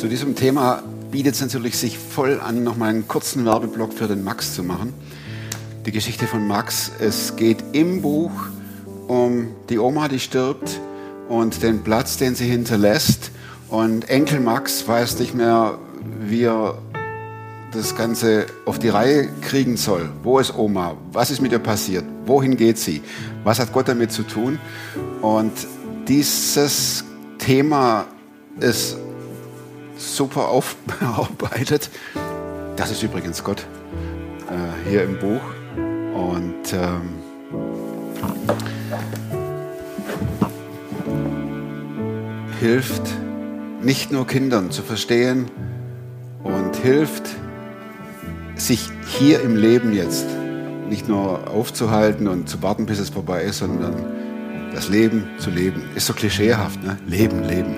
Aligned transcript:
Zu 0.00 0.08
diesem 0.08 0.34
Thema 0.34 0.82
bietet 1.10 1.34
es 1.34 1.42
natürlich 1.42 1.76
sich 1.76 1.98
voll 1.98 2.40
an, 2.40 2.64
nochmal 2.64 2.88
einen 2.88 3.06
kurzen 3.06 3.44
Werbeblock 3.44 3.92
für 3.92 4.08
den 4.08 4.24
Max 4.24 4.54
zu 4.54 4.62
machen. 4.62 4.94
Die 5.84 5.92
Geschichte 5.92 6.26
von 6.26 6.48
Max. 6.48 6.90
Es 6.98 7.36
geht 7.36 7.62
im 7.72 8.00
Buch 8.00 8.30
um 9.08 9.48
die 9.68 9.78
Oma, 9.78 10.08
die 10.08 10.18
stirbt 10.18 10.80
und 11.28 11.62
den 11.62 11.82
Platz, 11.82 12.16
den 12.16 12.34
sie 12.34 12.46
hinterlässt. 12.46 13.30
Und 13.68 14.08
Enkel 14.08 14.40
Max 14.40 14.88
weiß 14.88 15.18
nicht 15.18 15.34
mehr, 15.34 15.76
wie 16.18 16.44
er 16.44 16.78
das 17.74 17.94
Ganze 17.94 18.46
auf 18.64 18.78
die 18.78 18.88
Reihe 18.88 19.28
kriegen 19.42 19.76
soll. 19.76 20.08
Wo 20.22 20.38
ist 20.38 20.56
Oma? 20.56 20.96
Was 21.12 21.30
ist 21.30 21.42
mit 21.42 21.52
ihr 21.52 21.58
passiert? 21.58 22.06
Wohin 22.24 22.56
geht 22.56 22.78
sie? 22.78 23.02
Was 23.44 23.58
hat 23.58 23.70
Gott 23.74 23.88
damit 23.88 24.12
zu 24.12 24.22
tun? 24.22 24.58
Und 25.20 25.52
dieses 26.08 27.04
Thema 27.36 28.06
ist 28.60 28.96
super 30.00 30.48
aufbearbeitet. 30.48 31.90
Das 32.76 32.90
ist 32.90 33.02
übrigens 33.02 33.44
Gott 33.44 33.66
äh, 34.48 34.88
hier 34.88 35.04
im 35.04 35.18
Buch. 35.18 35.40
Und 36.14 36.72
ähm, 36.72 37.18
hilft 42.58 43.02
nicht 43.82 44.10
nur 44.10 44.26
Kindern 44.26 44.70
zu 44.70 44.82
verstehen 44.82 45.50
und 46.42 46.76
hilft 46.76 47.28
sich 48.56 48.90
hier 49.06 49.40
im 49.40 49.56
Leben 49.56 49.94
jetzt 49.94 50.26
nicht 50.88 51.08
nur 51.08 51.48
aufzuhalten 51.48 52.28
und 52.28 52.48
zu 52.48 52.62
warten, 52.62 52.86
bis 52.86 52.98
es 52.98 53.10
vorbei 53.10 53.44
ist, 53.44 53.58
sondern 53.58 53.94
das 54.72 54.88
Leben 54.88 55.28
zu 55.38 55.50
leben. 55.50 55.82
Ist 55.94 56.06
so 56.06 56.12
klischeehaft, 56.12 56.82
ne? 56.82 56.98
Leben, 57.06 57.42
Leben. 57.44 57.76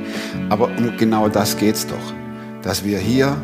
Aber 0.49 0.67
um 0.67 0.97
genau 0.97 1.29
das 1.29 1.57
geht 1.57 1.77
es 1.77 1.87
doch. 1.87 2.13
Dass 2.63 2.85
wir 2.85 2.99
hier, 2.99 3.37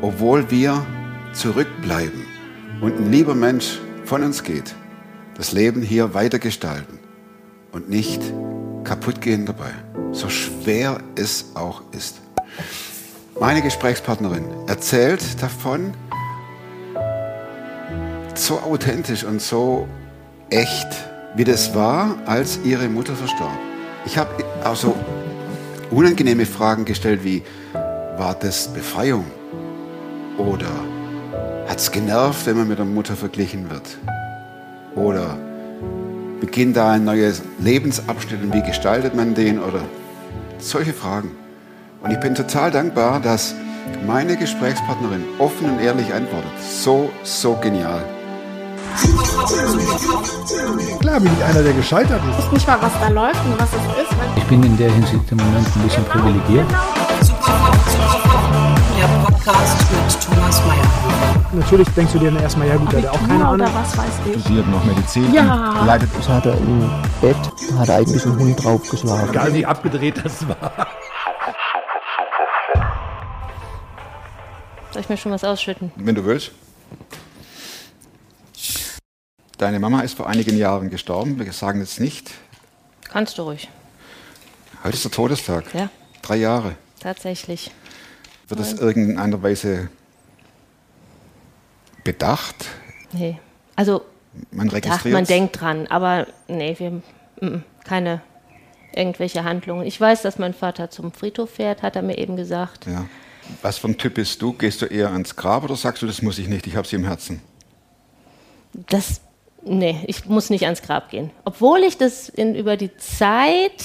obwohl 0.00 0.50
wir 0.50 0.84
zurückbleiben 1.32 2.24
und 2.80 2.96
ein 2.98 3.12
lieber 3.12 3.34
Mensch 3.34 3.78
von 4.04 4.22
uns 4.22 4.42
geht, 4.42 4.74
das 5.36 5.52
Leben 5.52 5.82
hier 5.82 6.14
weitergestalten 6.14 6.98
und 7.72 7.88
nicht 7.88 8.20
kaputt 8.84 9.20
gehen 9.20 9.46
dabei. 9.46 9.70
So 10.12 10.28
schwer 10.28 11.00
es 11.14 11.52
auch 11.54 11.82
ist. 11.92 12.20
Meine 13.38 13.62
Gesprächspartnerin 13.62 14.44
erzählt 14.66 15.42
davon, 15.42 15.94
so 18.34 18.58
authentisch 18.60 19.24
und 19.24 19.40
so 19.40 19.88
echt, 20.50 20.88
wie 21.34 21.44
das 21.44 21.74
war, 21.74 22.16
als 22.26 22.60
ihre 22.64 22.88
Mutter 22.88 23.14
verstarb. 23.14 23.58
Ich 24.04 24.18
habe 24.18 24.30
auch 24.64 24.76
so 24.76 24.96
unangenehme 25.90 26.46
Fragen 26.46 26.84
gestellt 26.84 27.24
wie, 27.24 27.42
war 28.16 28.34
das 28.34 28.68
Befreiung? 28.68 29.24
Oder 30.38 30.70
hat 31.68 31.78
es 31.78 31.90
genervt, 31.90 32.46
wenn 32.46 32.56
man 32.56 32.68
mit 32.68 32.78
der 32.78 32.84
Mutter 32.84 33.14
verglichen 33.14 33.70
wird? 33.70 33.98
Oder 34.94 35.38
beginnt 36.40 36.76
da 36.76 36.92
ein 36.92 37.04
neues 37.04 37.42
Lebensabschnitt 37.58 38.42
und 38.42 38.54
wie 38.54 38.62
gestaltet 38.62 39.14
man 39.14 39.34
den? 39.34 39.60
Oder 39.60 39.82
solche 40.58 40.92
Fragen. 40.92 41.30
Und 42.02 42.10
ich 42.10 42.20
bin 42.20 42.34
total 42.34 42.70
dankbar, 42.70 43.20
dass 43.20 43.54
meine 44.06 44.36
Gesprächspartnerin 44.36 45.22
offen 45.38 45.70
und 45.70 45.80
ehrlich 45.80 46.12
antwortet. 46.12 46.50
So, 46.60 47.10
so 47.22 47.54
genial. 47.54 48.02
Klar 51.00 51.20
bin 51.20 51.30
ich 51.36 51.44
einer, 51.44 51.62
der 51.62 51.72
gescheitert 51.72 52.20
ist. 52.30 52.38
Ich 52.38 52.44
weiß 52.46 52.52
nicht 52.52 52.66
mal, 52.66 52.78
was 52.82 52.92
da 53.00 53.08
läuft 53.08 53.44
und 53.44 53.58
was 53.60 53.68
es 53.70 54.02
ist. 54.02 54.12
Ich 54.36 54.44
bin 54.44 54.62
in 54.62 54.76
der 54.76 54.90
Hinsicht 54.92 55.30
im 55.30 55.38
Moment 55.38 55.66
ein 55.66 55.82
bisschen 55.82 56.04
Genau, 56.04 56.24
privilegiert. 56.24 56.66
Der 58.98 59.06
Podcast 59.24 59.76
mit 59.90 60.20
Thomas 60.36 60.62
Mayer. 60.66 60.84
Natürlich 61.52 61.88
denkst 61.90 62.12
du 62.12 62.18
dir 62.20 62.30
dann 62.30 62.42
erstmal, 62.42 62.68
ja 62.68 62.76
gut, 62.76 62.92
der 62.92 62.98
hat 62.98 63.04
ja 63.06 63.10
auch 63.12 63.20
keine 63.26 63.38
oder 63.50 63.64
Ahnung. 63.64 63.68
was 63.74 63.98
weiß 63.98 64.06
ich. 64.34 64.40
studiert 64.42 64.68
noch 64.68 64.84
Medizin, 64.84 65.32
Ja. 65.34 65.82
leidet 65.84 66.10
Das 66.16 66.28
hat 66.28 66.46
er 66.46 66.54
im 66.58 66.88
Bett, 67.20 67.36
da 67.70 67.78
hat 67.78 67.88
er 67.88 67.96
eigentlich 67.96 68.24
einen 68.24 68.38
Hund 68.38 68.62
draufgeschlagen. 68.64 69.30
Egal 69.30 69.54
wie 69.54 69.66
abgedreht 69.66 70.20
das 70.24 70.46
war. 70.48 70.72
Soll 74.92 75.02
ich 75.02 75.08
mir 75.08 75.16
schon 75.16 75.32
was 75.32 75.44
ausschütten? 75.44 75.90
Wenn 75.96 76.14
du 76.14 76.24
willst. 76.24 76.52
Deine 79.60 79.78
Mama 79.78 80.00
ist 80.00 80.16
vor 80.16 80.26
einigen 80.26 80.56
Jahren 80.56 80.88
gestorben. 80.88 81.38
Wir 81.38 81.52
sagen 81.52 81.80
jetzt 81.80 82.00
nicht. 82.00 82.30
Kannst 83.04 83.36
du 83.36 83.42
ruhig. 83.42 83.68
Heute 84.82 84.94
ist 84.96 85.04
der 85.04 85.10
Todestag. 85.10 85.74
Ja, 85.74 85.90
Drei 86.22 86.36
Jahre. 86.36 86.76
tatsächlich. 86.98 87.70
Wird 88.48 88.58
das 88.58 88.72
irgendeiner 88.72 89.42
Weise 89.42 89.90
bedacht? 92.04 92.68
Nee. 93.12 93.38
Also, 93.76 94.00
Man 94.50 94.70
registriert 94.70 95.12
man 95.12 95.26
denkt 95.26 95.60
dran, 95.60 95.86
aber 95.88 96.26
nee, 96.48 96.74
wir, 96.78 97.02
mm, 97.46 97.62
keine 97.84 98.22
irgendwelche 98.94 99.44
Handlungen. 99.44 99.86
Ich 99.86 100.00
weiß, 100.00 100.22
dass 100.22 100.38
mein 100.38 100.54
Vater 100.54 100.88
zum 100.88 101.12
Friedhof 101.12 101.50
fährt, 101.50 101.82
hat 101.82 101.96
er 101.96 102.02
mir 102.02 102.16
eben 102.16 102.34
gesagt. 102.36 102.86
Ja. 102.86 103.04
Was 103.60 103.76
für 103.76 103.88
ein 103.88 103.98
Typ 103.98 104.14
bist 104.14 104.40
du? 104.40 104.54
Gehst 104.54 104.80
du 104.80 104.86
eher 104.86 105.10
ans 105.10 105.36
Grab 105.36 105.64
oder 105.64 105.76
sagst 105.76 106.00
du, 106.00 106.06
das 106.06 106.22
muss 106.22 106.38
ich 106.38 106.48
nicht, 106.48 106.66
ich 106.66 106.76
habe 106.76 106.88
sie 106.88 106.96
im 106.96 107.04
Herzen? 107.04 107.42
Das, 108.72 109.20
nee, 109.64 110.02
ich 110.06 110.26
muss 110.26 110.50
nicht 110.50 110.64
ans 110.64 110.82
Grab 110.82 111.10
gehen. 111.10 111.30
Obwohl 111.44 111.80
ich 111.80 111.96
das 111.98 112.28
in, 112.28 112.54
über 112.54 112.76
die 112.76 112.96
Zeit 112.96 113.84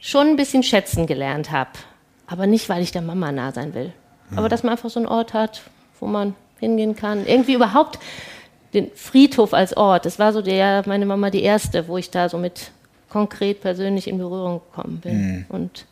schon 0.00 0.28
ein 0.28 0.36
bisschen 0.36 0.62
schätzen 0.62 1.06
gelernt 1.06 1.50
habe. 1.50 1.70
Aber 2.26 2.46
nicht, 2.46 2.68
weil 2.68 2.82
ich 2.82 2.92
der 2.92 3.02
Mama 3.02 3.32
nah 3.32 3.52
sein 3.52 3.74
will. 3.74 3.92
Aber 4.34 4.48
dass 4.48 4.62
man 4.62 4.72
einfach 4.72 4.90
so 4.90 4.98
einen 4.98 5.08
Ort 5.08 5.34
hat, 5.34 5.62
wo 6.00 6.06
man 6.06 6.34
hingehen 6.58 6.96
kann. 6.96 7.26
Irgendwie 7.26 7.54
überhaupt 7.54 7.98
den 8.74 8.90
Friedhof 8.94 9.54
als 9.54 9.76
Ort. 9.76 10.04
Das 10.04 10.18
war 10.18 10.32
so 10.32 10.42
der, 10.42 10.82
meine 10.86 11.06
Mama 11.06 11.30
die 11.30 11.42
erste, 11.42 11.86
wo 11.88 11.96
ich 11.96 12.10
da 12.10 12.28
so 12.28 12.38
mit 12.38 12.72
konkret 13.08 13.60
persönlich 13.60 14.08
in 14.08 14.18
Berührung 14.18 14.60
gekommen 14.60 15.00
bin. 15.00 15.46
Und 15.48 15.86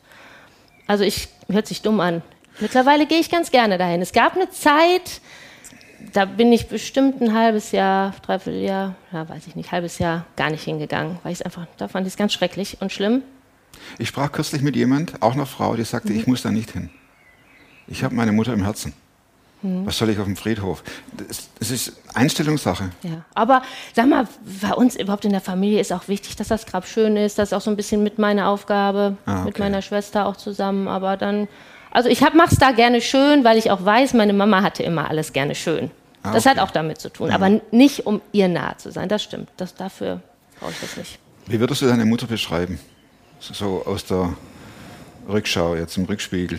also 0.87 1.05
ich, 1.05 1.29
hört 1.49 1.67
sich 1.67 1.83
dumm 1.83 2.01
an. 2.01 2.23
Mittlerweile 2.61 3.07
gehe 3.07 3.19
ich 3.19 3.31
ganz 3.31 3.51
gerne 3.51 3.79
dahin. 3.79 4.03
Es 4.03 4.13
gab 4.13 4.37
eine 4.37 4.51
Zeit, 4.51 5.21
da 6.13 6.25
bin 6.25 6.53
ich 6.53 6.69
bestimmt 6.69 7.21
ein 7.21 7.35
halbes 7.35 7.73
Jahr, 7.73 8.13
dreiviertel 8.23 8.63
Jahr, 8.63 8.95
ja, 9.13 9.29
weiß 9.29 9.47
ich 9.47 9.57
nicht, 9.57 9.73
halbes 9.73 9.99
Jahr 9.99 10.25
gar 10.37 10.51
nicht 10.51 10.65
hingegangen, 10.65 11.19
weil 11.23 11.33
ich 11.33 11.41
es 11.41 11.43
einfach, 11.43 11.67
da 11.77 11.89
fand 11.89 12.07
ich 12.07 12.13
es 12.13 12.17
ganz 12.17 12.33
schrecklich 12.33 12.79
und 12.81 12.93
schlimm. 12.93 13.23
Ich 13.99 14.09
sprach 14.09 14.31
kürzlich 14.33 14.63
mit 14.63 14.77
jemand, 14.77 15.21
auch 15.23 15.33
einer 15.35 15.47
Frau, 15.47 15.75
die 15.75 15.85
sagte, 15.85 16.13
ich 16.13 16.27
muss 16.27 16.43
da 16.43 16.51
nicht 16.51 16.71
hin. 16.71 16.91
Ich 17.87 18.03
habe 18.05 18.15
meine 18.15 18.33
Mutter 18.33 18.53
im 18.53 18.63
Herzen. 18.63 18.93
Was 19.67 19.97
soll 19.97 20.11
ich 20.11 20.19
auf 20.19 20.27
dem 20.27 20.37
Friedhof? 20.37 20.85
Das, 21.17 21.49
das 21.59 21.71
ist 21.71 21.95
Einstellungssache. 22.13 22.91
Ja. 23.03 23.25
Aber 23.35 23.63
sag 23.95 24.07
mal, 24.11 24.29
bei 24.61 24.75
uns 24.75 24.95
überhaupt 24.95 25.25
in 25.25 25.31
der 25.31 25.41
Familie 25.41 25.81
ist 25.81 25.91
auch 25.91 26.07
wichtig, 26.07 26.37
dass 26.37 26.49
das 26.49 26.67
Grab 26.67 26.87
schön 26.87 27.17
ist. 27.17 27.39
Das 27.39 27.49
ist 27.49 27.53
auch 27.55 27.63
so 27.63 27.71
ein 27.71 27.77
bisschen 27.77 28.03
mit 28.03 28.19
meiner 28.19 28.49
Aufgabe, 28.51 29.17
Ah, 29.25 29.39
mit 29.45 29.55
okay. 29.55 29.63
meiner 29.63 29.81
Schwester 29.81 30.27
auch 30.27 30.37
zusammen. 30.37 30.87
Aber 30.87 31.17
dann, 31.17 31.49
also 31.95 32.09
ich 32.09 32.21
mache 32.21 32.49
es 32.51 32.59
da 32.59 32.73
gerne 32.73 33.01
schön, 33.01 33.45
weil 33.45 33.57
ich 33.57 33.71
auch 33.71 33.85
weiß, 33.85 34.15
meine 34.15 34.33
Mama 34.33 34.63
hatte 34.63 34.83
immer 34.83 35.09
alles 35.09 35.33
gerne 35.33 35.55
schön. 35.55 35.93
Ah, 36.25 36.33
das 36.33 36.45
okay. 36.45 36.57
hat 36.57 36.63
auch 36.63 36.73
damit 36.73 37.01
zu 37.01 37.09
tun. 37.09 37.31
Aber 37.31 37.61
nicht, 37.71 38.05
um 38.05 38.21
ihr 38.33 38.49
nahe 38.49 38.77
zu 38.79 38.91
sein. 38.91 39.09
Das 39.09 39.23
stimmt. 39.23 39.49
Das, 39.57 39.77
dafür 39.77 40.21
brauche 40.59 40.73
ich 40.73 40.81
das 40.81 40.97
nicht. 40.97 41.19
Wie 41.47 41.61
würdest 41.61 41.83
du 41.83 41.87
deine 41.87 42.05
Mutter 42.05 42.27
beschreiben? 42.27 42.81
So 43.39 43.85
aus 43.87 44.05
der 44.07 44.35
Rückschau, 45.29 45.77
jetzt 45.77 45.97
im 45.97 46.05
Rückspiegel. 46.05 46.59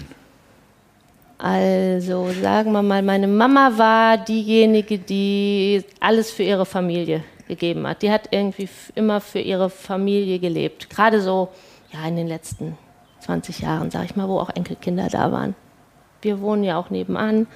Also 1.38 2.30
sagen 2.42 2.72
wir 2.72 2.82
mal, 2.82 3.02
meine 3.02 3.28
Mama 3.28 3.74
war 3.76 4.18
diejenige, 4.18 4.98
die 5.00 5.84
alles 6.00 6.32
für 6.32 6.44
ihre 6.44 6.66
Familie 6.66 7.26
gegeben 7.50 7.86
hat. 7.86 8.04
Die 8.04 8.12
hat 8.12 8.30
irgendwie 8.32 8.70
immer 8.96 9.20
für 9.20 9.40
ihre 9.40 9.70
Familie 9.70 10.40
gelebt. 10.40 10.90
Gerade 10.90 11.20
so 11.20 11.50
ja, 11.92 12.08
in 12.08 12.16
den 12.16 12.28
letzten 12.28 12.78
20 13.26 13.60
Jahren, 13.60 13.92
sag 13.92 14.06
ich 14.06 14.16
mal, 14.16 14.28
wo 14.28 14.40
auch 14.40 14.50
Enkelkinder 14.50 15.08
da 15.10 15.32
waren. 15.32 15.56
Wir 16.22 16.42
wohnen 16.42 16.64
ja 16.64 16.78
auch 16.78 16.90
nebenan. 16.90 17.48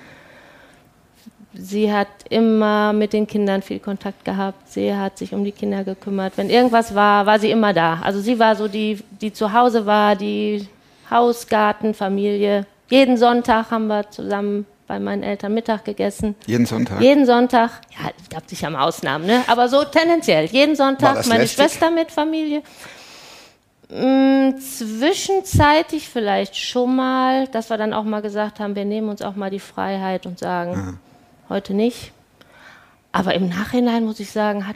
Sie 1.54 1.92
hat 1.92 2.08
immer 2.30 2.94
mit 2.94 3.14
den 3.14 3.26
Kindern 3.26 3.62
viel 3.62 3.80
Kontakt 3.80 4.24
gehabt. 4.24 4.70
Sie 4.70 4.94
hat 4.94 5.18
sich 5.18 5.34
um 5.34 5.44
die 5.44 5.52
Kinder 5.52 5.84
gekümmert. 5.84 6.34
Wenn 6.38 6.50
irgendwas 6.50 6.94
war, 6.94 7.26
war 7.26 7.40
sie 7.40 7.50
immer 7.50 7.74
da. 7.74 8.00
Also 8.04 8.20
sie 8.20 8.38
war 8.38 8.56
so 8.56 8.68
die, 8.68 9.00
die 9.22 9.34
zu 9.34 9.52
Hause 9.54 9.86
war, 9.86 10.16
die 10.16 10.68
Haus, 11.10 11.48
Garten, 11.48 11.94
Familie. 11.94 12.66
Jeden 12.90 13.18
Sonntag 13.18 13.72
haben 13.72 13.88
wir 13.88 14.10
zusammen 14.12 14.66
bei 14.88 15.00
meinen 15.00 15.24
Eltern 15.24 15.54
Mittag 15.54 15.86
gegessen. 15.86 16.36
Jeden 16.48 16.66
Sonntag? 16.66 17.00
Jeden 17.00 17.26
Sonntag, 17.26 17.70
ja, 17.92 18.10
es 18.20 18.30
gab 18.30 18.50
sicher 18.50 18.70
mal 18.72 18.88
Ausnahmen, 18.88 19.26
ne? 19.28 19.44
aber 19.48 19.70
so 19.70 19.84
tendenziell. 19.84 20.46
Jeden 20.46 20.76
Sonntag 20.76 21.28
meine 21.28 21.44
lästig? 21.44 21.64
Schwester 21.64 21.92
mit 21.92 22.12
Familie. 22.12 22.64
Mm, 23.90 24.58
zwischenzeitlich 24.60 26.08
vielleicht 26.10 26.56
schon 26.56 26.96
mal, 26.96 27.48
dass 27.48 27.70
wir 27.70 27.78
dann 27.78 27.94
auch 27.94 28.04
mal 28.04 28.22
gesagt 28.22 28.60
haben, 28.60 28.76
wir 28.76 28.86
nehmen 28.86 29.10
uns 29.10 29.22
auch 29.22 29.36
mal 29.36 29.50
die 29.50 29.60
Freiheit 29.60 30.26
und 30.28 30.38
sagen, 30.38 31.00
heute 31.50 31.74
nicht. 31.74 32.12
Aber 33.12 33.34
im 33.34 33.50
Nachhinein 33.50 34.06
muss 34.06 34.20
ich 34.20 34.32
sagen, 34.32 34.68
hat, 34.68 34.76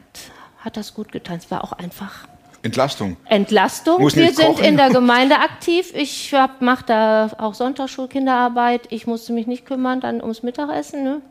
hat 0.58 0.78
das 0.78 0.96
gut 0.96 1.12
getan. 1.12 1.38
Es 1.38 1.52
war 1.52 1.64
auch 1.64 1.74
einfach 1.74 2.28
Entlastung. 2.64 3.18
Entlastung. 3.26 4.02
Muss 4.02 4.16
Wir 4.16 4.34
sind 4.34 4.56
kochen. 4.56 4.64
in 4.66 4.78
der 4.78 4.90
Gemeinde 4.90 5.36
aktiv. 5.36 5.94
Ich 5.94 6.34
mache 6.60 6.86
da 6.88 7.30
auch 7.38 7.54
Sonntagsschulkinderarbeit. 7.54 8.88
Ich 8.90 9.06
musste 9.06 9.34
mich 9.34 9.48
nicht 9.48 9.66
kümmern 9.66 10.00
dann 10.00 10.22
ums 10.22 10.44
Mittagessen. 10.44 11.04
Ne? 11.04 11.22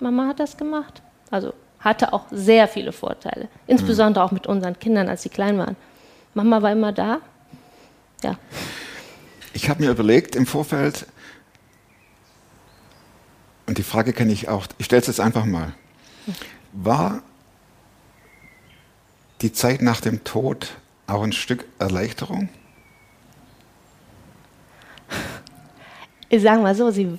Mama 0.00 0.26
hat 0.26 0.40
das 0.40 0.56
gemacht. 0.56 1.00
Also 1.30 1.54
hatte 1.78 2.12
auch 2.12 2.24
sehr 2.30 2.68
viele 2.68 2.92
Vorteile. 2.92 3.48
Insbesondere 3.66 4.24
auch 4.24 4.32
mit 4.32 4.46
unseren 4.46 4.78
Kindern, 4.78 5.08
als 5.08 5.22
sie 5.22 5.28
klein 5.28 5.56
waren. 5.56 5.76
Mama 6.34 6.62
war 6.62 6.72
immer 6.72 6.92
da. 6.92 7.20
Ja. 8.22 8.38
Ich 9.52 9.68
habe 9.68 9.82
mir 9.82 9.90
überlegt 9.90 10.34
im 10.34 10.46
Vorfeld, 10.46 11.06
und 13.66 13.78
die 13.78 13.82
Frage 13.82 14.12
kenne 14.12 14.32
ich 14.32 14.48
auch, 14.48 14.66
ich 14.78 14.86
stelle 14.86 15.00
es 15.00 15.06
jetzt 15.06 15.20
einfach 15.20 15.44
mal. 15.44 15.74
War 16.72 17.22
die 19.40 19.52
Zeit 19.52 19.82
nach 19.82 20.00
dem 20.00 20.24
Tod 20.24 20.76
auch 21.06 21.22
ein 21.22 21.32
Stück 21.32 21.64
Erleichterung? 21.78 22.48
Ich 26.28 26.42
sage 26.42 26.62
mal 26.62 26.74
so, 26.74 26.90
sie. 26.90 27.18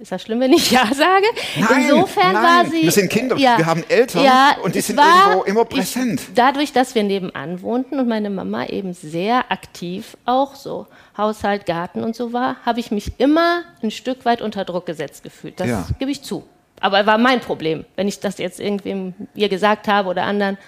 Ist 0.00 0.10
das 0.12 0.22
schlimm, 0.22 0.40
wenn 0.40 0.52
ich 0.52 0.70
Ja 0.72 0.86
sage? 0.92 1.24
Nein, 1.56 1.82
Insofern 1.88 2.32
nein, 2.32 2.42
war 2.42 2.66
sie. 2.70 2.82
wir 2.82 2.90
sind 2.90 3.08
Kinder, 3.10 3.36
wir 3.36 3.64
haben 3.64 3.84
Eltern 3.88 4.26
und 4.62 4.74
die 4.74 4.80
sind 4.80 4.96
war- 4.96 5.28
irgendwo 5.30 5.44
immer 5.44 5.64
präsent. 5.64 6.20
Ich, 6.20 6.34
dadurch, 6.34 6.72
dass 6.72 6.94
wir 6.96 7.04
nebenan 7.04 7.62
wohnten 7.62 7.98
und 8.00 8.08
meine 8.08 8.28
Mama 8.28 8.66
eben 8.66 8.92
sehr 8.92 9.50
aktiv 9.52 10.16
auch 10.26 10.56
so 10.56 10.86
Haushalt, 11.16 11.64
Garten 11.64 12.02
und 12.02 12.16
so 12.16 12.32
war, 12.32 12.56
habe 12.66 12.80
ich 12.80 12.90
mich 12.90 13.12
immer 13.18 13.62
ein 13.82 13.92
Stück 13.92 14.24
weit 14.24 14.42
unter 14.42 14.64
Druck 14.64 14.84
gesetzt 14.84 15.22
gefühlt. 15.22 15.60
Das 15.60 15.68
Ja. 15.68 15.86
gebe 15.98 16.10
ich 16.10 16.22
zu. 16.22 16.44
Aber 16.80 17.06
war 17.06 17.16
mein 17.18 17.40
Problem. 17.40 17.84
Wenn 17.94 18.08
ich 18.08 18.18
das 18.18 18.38
jetzt 18.38 18.58
irgendwem 18.58 19.14
ihr 19.34 19.48
gesagt 19.48 19.86
habe 19.86 20.08
oder 20.08 20.24
anderen, 20.24 20.58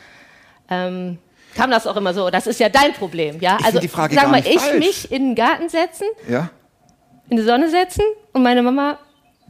ähm, 0.71 1.19
kam 1.57 1.71
das 1.73 1.87
auch 1.89 1.97
immer 1.97 2.15
so. 2.15 2.31
Das 2.31 2.47
ist 2.47 2.61
ja 2.61 2.69
dein 2.69 2.93
Problem, 2.93 3.41
ja? 3.41 3.57
Ich 3.59 3.67
Also 3.67 3.81
die 3.81 3.89
Frage 3.89 4.15
sag 4.15 4.31
mal, 4.31 4.41
ich 4.47 4.61
falsch. 4.61 4.79
mich 4.79 5.11
in 5.13 5.31
den 5.31 5.35
Garten 5.35 5.69
setzen, 5.69 6.07
Ja? 6.29 6.49
in 7.29 7.39
die 7.39 7.43
Sonne 7.43 7.69
setzen 7.69 8.05
und 8.33 8.43
meine 8.45 8.63
Mama 8.63 8.99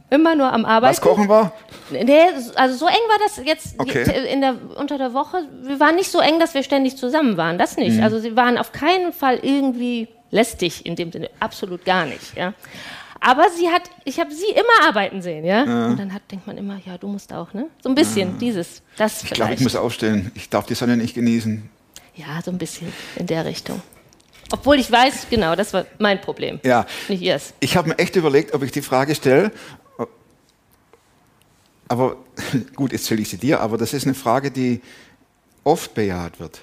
immer 0.09 0.35
nur 0.35 0.51
am 0.51 0.65
Arbeiten. 0.65 0.91
Was 0.91 1.01
kochen 1.01 1.27
war? 1.27 1.51
Nee, 1.91 2.19
also 2.55 2.77
so 2.77 2.87
eng 2.87 2.93
war 2.93 3.17
das 3.25 3.41
jetzt 3.45 3.75
Okay. 3.79 4.03
in 4.31 4.41
der, 4.41 4.55
unter 4.77 4.97
der 4.97 5.13
Woche. 5.13 5.37
Wir 5.63 5.79
waren 5.79 5.95
nicht 5.95 6.11
so 6.11 6.19
eng, 6.19 6.39
dass 6.39 6.53
wir 6.53 6.63
ständig 6.63 6.97
zusammen 6.97 7.37
waren. 7.37 7.57
Das 7.57 7.75
Mhm. 7.77 7.83
nicht. 7.83 8.01
Also 8.01 8.19
sie 8.19 8.35
waren 8.35 8.57
auf 8.57 8.71
keinen 8.71 9.11
Fall 9.13 9.39
irgendwie 9.41 10.07
lästig 10.31 10.85
in 10.85 10.95
dem 10.95 11.11
Sinne. 11.11 11.29
Absolut 11.39 11.83
gar 11.85 12.05
nicht. 12.05 12.35
Ja. 12.35 12.53
Aber 13.19 13.49
sie 13.49 13.67
hat, 13.69 13.81
ich 14.05 14.19
habe 14.19 14.31
sie 14.31 14.45
immer 14.51 14.87
arbeiten 14.87 15.21
sehen, 15.23 15.43
ja. 15.43 15.63
Und 15.63 15.97
dann 15.99 16.13
hat, 16.13 16.21
denkt 16.31 16.45
man 16.45 16.55
immer, 16.57 16.79
ja, 16.85 16.97
du 16.99 17.07
musst 17.07 17.33
auch, 17.33 17.51
ne? 17.53 17.65
So 17.81 17.89
ein 17.89 17.95
bisschen 17.95 18.37
dieses, 18.37 18.83
das 18.95 19.23
Ich 19.23 19.31
glaube, 19.31 19.55
ich 19.55 19.59
muss 19.61 19.75
aufstehen. 19.75 20.31
Ich 20.35 20.49
darf 20.49 20.67
die 20.67 20.75
Sonne 20.75 20.97
nicht 20.97 21.15
genießen. 21.15 21.67
ja, 22.15 22.25
so 22.45 22.51
ein 22.51 22.57
bisschen 22.59 22.93
in 23.15 23.25
der 23.25 23.45
Richtung. 23.45 23.81
Obwohl 24.51 24.79
ich 24.79 24.89
weiß, 24.91 25.27
genau, 25.31 25.55
das 25.55 25.73
war 25.73 25.85
mein 25.97 26.21
Problem, 26.21 26.59
Ja. 26.63 26.85
nicht 27.09 27.21
ihrs. 27.23 27.53
Ich 27.59 27.75
habe 27.75 27.89
mir 27.89 27.97
echt 27.99 28.15
überlegt, 28.15 28.53
ob 28.53 28.61
ich 28.63 28.71
die 28.71 28.81
Frage 28.83 29.13
stelle. 29.15 29.51
Aber 31.87 32.17
gut, 32.75 32.91
jetzt 32.91 33.05
stelle 33.05 33.21
ich 33.21 33.29
sie 33.29 33.37
dir, 33.37 33.61
aber 33.61 33.77
das 33.77 33.93
ist 33.93 34.05
eine 34.05 34.13
Frage, 34.13 34.51
die 34.51 34.81
oft 35.63 35.93
bejaht 35.93 36.39
wird. 36.39 36.61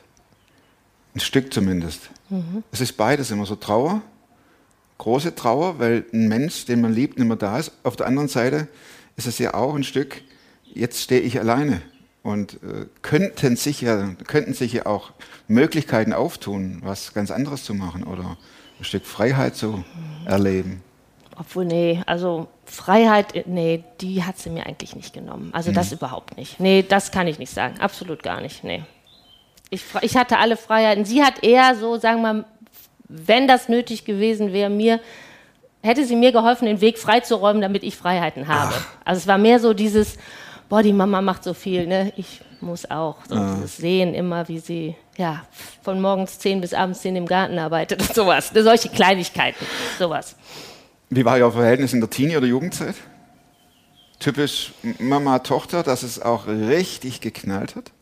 Ein 1.15 1.21
Stück 1.21 1.53
zumindest. 1.53 2.11
Es 2.73 2.81
ist 2.81 2.97
beides 2.97 3.31
immer 3.31 3.47
so 3.47 3.55
Trauer, 3.55 4.03
große 4.99 5.35
Trauer, 5.35 5.79
weil 5.79 6.05
ein 6.13 6.29
Mensch, 6.29 6.65
den 6.65 6.81
man 6.81 6.93
liebt, 6.93 7.19
nicht 7.19 7.29
mehr 7.29 7.37
da 7.37 7.59
ist. 7.59 7.73
Auf 7.83 7.97
der 7.97 8.07
anderen 8.07 8.29
Seite 8.29 8.69
ist 9.17 9.27
es 9.27 9.39
ja 9.39 9.55
auch 9.55 9.75
ein 9.75 9.85
Stück, 9.85 10.23
jetzt 10.73 11.03
stehe 11.03 11.21
ich 11.21 11.39
alleine. 11.39 11.83
Und 12.23 12.55
äh, 12.55 12.87
könnten, 13.03 13.57
sich 13.57 13.83
ja, 13.83 14.15
könnten 14.27 14.55
sich 14.55 14.73
ja 14.73 14.87
auch 14.87 15.13
Möglichkeiten 15.47 16.15
auftun, 16.15 16.81
was 16.83 17.13
ganz 17.13 17.31
anderes 17.31 17.65
zu 17.65 17.75
machen 17.75 18.03
oder 18.03 18.39
ein 18.79 18.85
Stück 18.85 19.05
Freiheit 19.05 19.57
zu 19.57 19.85
erleben. 20.25 20.83
Obwohl, 21.37 21.65
nee, 21.65 22.01
also 22.07 22.47
Freiheit, 22.65 23.47
nee, 23.47 23.83
die 24.01 24.23
hat 24.23 24.39
sie 24.39 24.51
mir 24.51 24.67
eigentlich 24.67 24.95
nicht 24.95 25.13
genommen. 25.13 25.51
Also 25.53 25.73
das 25.73 25.93
überhaupt 25.93 26.37
nicht. 26.37 26.61
Nee, 26.61 26.85
das 26.89 27.11
kann 27.11 27.27
ich 27.27 27.39
nicht 27.39 27.53
sagen. 27.53 27.81
Absolut 27.81 28.23
gar 28.23 28.41
nicht, 28.41 28.63
nee. 28.63 28.83
Ich, 29.71 29.83
ich 30.03 30.17
hatte 30.17 30.39
alle 30.39 30.57
Freiheiten. 30.57 31.05
Sie 31.05 31.23
hat 31.23 31.43
eher 31.43 31.75
so, 31.75 31.97
sagen 31.97 32.23
wir 32.23 32.33
mal, 32.33 32.45
wenn 33.09 33.49
das 33.49 33.69
nötig 33.69 34.05
gewesen 34.05 34.53
wäre, 34.53 34.71
mir, 34.71 35.01
hätte 35.83 36.05
sie 36.05 36.17
mir 36.17 36.33
geholfen, 36.33 36.67
den 36.67 36.81
Weg 36.81 36.99
freizuräumen, 36.99 37.61
damit 37.61 37.83
ich 37.83 37.97
Freiheiten 37.97 38.49
habe. 38.49 38.75
Also 39.05 39.19
es 39.19 39.27
war 39.27 39.39
mehr 39.39 39.59
so 39.61 39.75
dieses, 39.75 40.17
boah, 40.69 40.83
die 40.83 40.93
Mama 40.93 41.21
macht 41.21 41.45
so 41.45 41.55
viel, 41.55 41.87
ne? 41.87 42.13
Ich 42.17 42.41
muss 42.61 42.91
auch. 42.91 43.17
So 43.29 43.35
dieses 43.35 43.77
Sehen 43.77 44.15
immer, 44.15 44.49
wie 44.49 44.59
sie, 44.59 44.97
ja, 45.17 45.43
von 45.83 46.01
morgens 46.01 46.39
10 46.39 46.61
bis 46.61 46.73
abends 46.73 47.01
10 47.01 47.17
im 47.17 47.27
Garten 47.27 47.59
arbeitet 47.59 48.01
und 48.01 48.15
sowas. 48.15 48.53
Ne? 48.53 48.63
Solche 48.63 48.89
Kleinigkeiten, 48.89 49.65
sowas. 49.99 50.37
Wie 51.15 51.25
war 51.25 51.39
Ihr 51.39 51.51
Verhältnis 51.53 51.93
in 51.93 52.01
der 52.01 52.11
Teenie- 52.11 52.37
oder 52.37 52.47
Jugendzeit? 52.47 52.97
Typisch 54.19 54.73
Mama-Tochter, 54.99 55.85
dass 55.85 56.03
es 56.03 56.21
auch 56.21 56.49
richtig 56.49 57.21
geknallt 57.21 57.77
hat? 57.77 57.93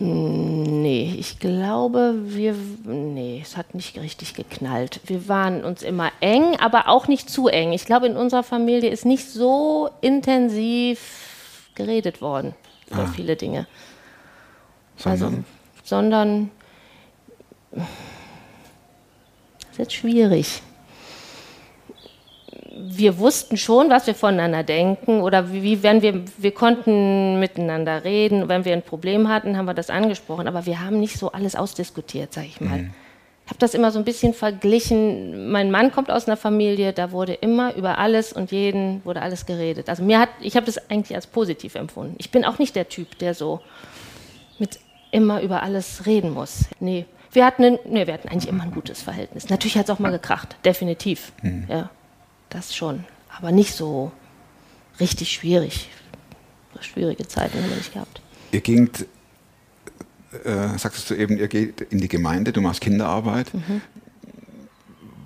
Nee, 0.00 1.14
ich 1.16 1.38
glaube, 1.38 2.14
wir. 2.24 2.56
Nee, 2.84 3.40
es 3.40 3.56
hat 3.56 3.76
nicht 3.76 3.96
richtig 3.96 4.34
geknallt. 4.34 5.00
Wir 5.04 5.28
waren 5.28 5.62
uns 5.62 5.82
immer 5.82 6.10
eng, 6.20 6.56
aber 6.58 6.88
auch 6.88 7.06
nicht 7.06 7.30
zu 7.30 7.46
eng. 7.46 7.72
Ich 7.72 7.84
glaube, 7.84 8.06
in 8.06 8.16
unserer 8.16 8.42
Familie 8.42 8.90
ist 8.90 9.04
nicht 9.04 9.30
so 9.30 9.88
intensiv 10.00 11.68
geredet 11.76 12.20
worden 12.20 12.54
über 12.90 13.06
viele 13.06 13.36
Dinge. 13.36 13.68
Also, 15.04 15.26
Sondern? 15.26 15.44
sondern. 15.84 16.50
Das 17.70 17.86
ist 19.70 19.78
jetzt 19.78 19.94
schwierig. 19.94 20.60
Wir 22.76 23.18
wussten 23.18 23.56
schon, 23.56 23.88
was 23.88 24.06
wir 24.06 24.14
voneinander 24.14 24.64
denken 24.64 25.20
oder 25.20 25.52
wie, 25.52 25.62
wie 25.62 25.82
wenn 25.82 26.02
wir, 26.02 26.24
wir 26.38 26.52
konnten 26.52 27.38
miteinander 27.38 28.04
reden. 28.04 28.48
Wenn 28.48 28.64
wir 28.64 28.72
ein 28.72 28.82
Problem 28.82 29.28
hatten, 29.28 29.56
haben 29.56 29.66
wir 29.66 29.74
das 29.74 29.90
angesprochen, 29.90 30.48
aber 30.48 30.66
wir 30.66 30.80
haben 30.80 30.98
nicht 30.98 31.18
so 31.18 31.30
alles 31.30 31.54
ausdiskutiert, 31.54 32.32
sage 32.32 32.48
ich 32.48 32.60
mal. 32.60 32.90
Ich 33.46 33.50
habe 33.50 33.58
das 33.58 33.74
immer 33.74 33.90
so 33.90 33.98
ein 33.98 34.04
bisschen 34.04 34.32
verglichen. 34.32 35.50
Mein 35.50 35.70
Mann 35.70 35.92
kommt 35.92 36.10
aus 36.10 36.26
einer 36.26 36.36
Familie, 36.36 36.94
da 36.94 37.12
wurde 37.12 37.34
immer 37.34 37.74
über 37.74 37.98
alles 37.98 38.32
und 38.32 38.50
jeden 38.50 39.04
wurde 39.04 39.20
alles 39.20 39.44
geredet. 39.44 39.88
Also 39.90 40.02
mir 40.02 40.18
hat, 40.18 40.30
ich 40.40 40.56
habe 40.56 40.64
das 40.64 40.90
eigentlich 40.90 41.14
als 41.14 41.26
positiv 41.26 41.74
empfunden. 41.74 42.14
Ich 42.18 42.30
bin 42.30 42.44
auch 42.44 42.58
nicht 42.58 42.74
der 42.74 42.88
Typ, 42.88 43.18
der 43.18 43.34
so 43.34 43.60
mit 44.58 44.78
immer 45.10 45.42
über 45.42 45.62
alles 45.62 46.06
reden 46.06 46.30
muss. 46.30 46.64
Nee, 46.80 47.04
wir 47.32 47.44
hatten, 47.44 47.64
ein, 47.64 47.78
nee, 47.84 48.06
wir 48.06 48.14
hatten 48.14 48.28
eigentlich 48.28 48.48
immer 48.48 48.64
ein 48.64 48.70
gutes 48.70 49.02
Verhältnis. 49.02 49.50
Natürlich 49.50 49.76
hat 49.76 49.84
es 49.84 49.90
auch 49.90 49.98
mal 49.98 50.10
gekracht, 50.10 50.56
definitiv. 50.64 51.32
Ja, 51.68 51.90
das 52.54 52.74
schon. 52.74 53.04
Aber 53.36 53.52
nicht 53.52 53.74
so 53.74 54.12
richtig 55.00 55.32
schwierig. 55.32 55.90
Schwierige 56.80 57.26
Zeiten 57.26 57.58
haben 57.58 57.68
wir 57.68 57.76
nicht 57.76 57.92
gehabt. 57.92 58.20
Ihr 58.52 58.60
gingt, 58.60 59.06
äh, 60.44 60.78
sagtest 60.78 61.10
du 61.10 61.14
eben, 61.14 61.38
ihr 61.38 61.48
geht 61.48 61.80
in 61.80 61.98
die 61.98 62.08
Gemeinde, 62.08 62.52
du 62.52 62.60
machst 62.60 62.80
Kinderarbeit. 62.80 63.50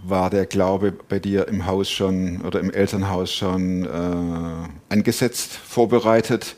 War 0.04 0.30
der 0.30 0.46
Glaube 0.46 0.92
bei 0.92 1.18
dir 1.18 1.48
im 1.48 1.66
Haus 1.66 1.90
schon 1.90 2.42
oder 2.42 2.60
im 2.60 2.70
Elternhaus 2.70 3.32
schon 3.32 3.84
äh, 3.84 4.92
angesetzt, 4.94 5.52
vorbereitet, 5.52 6.54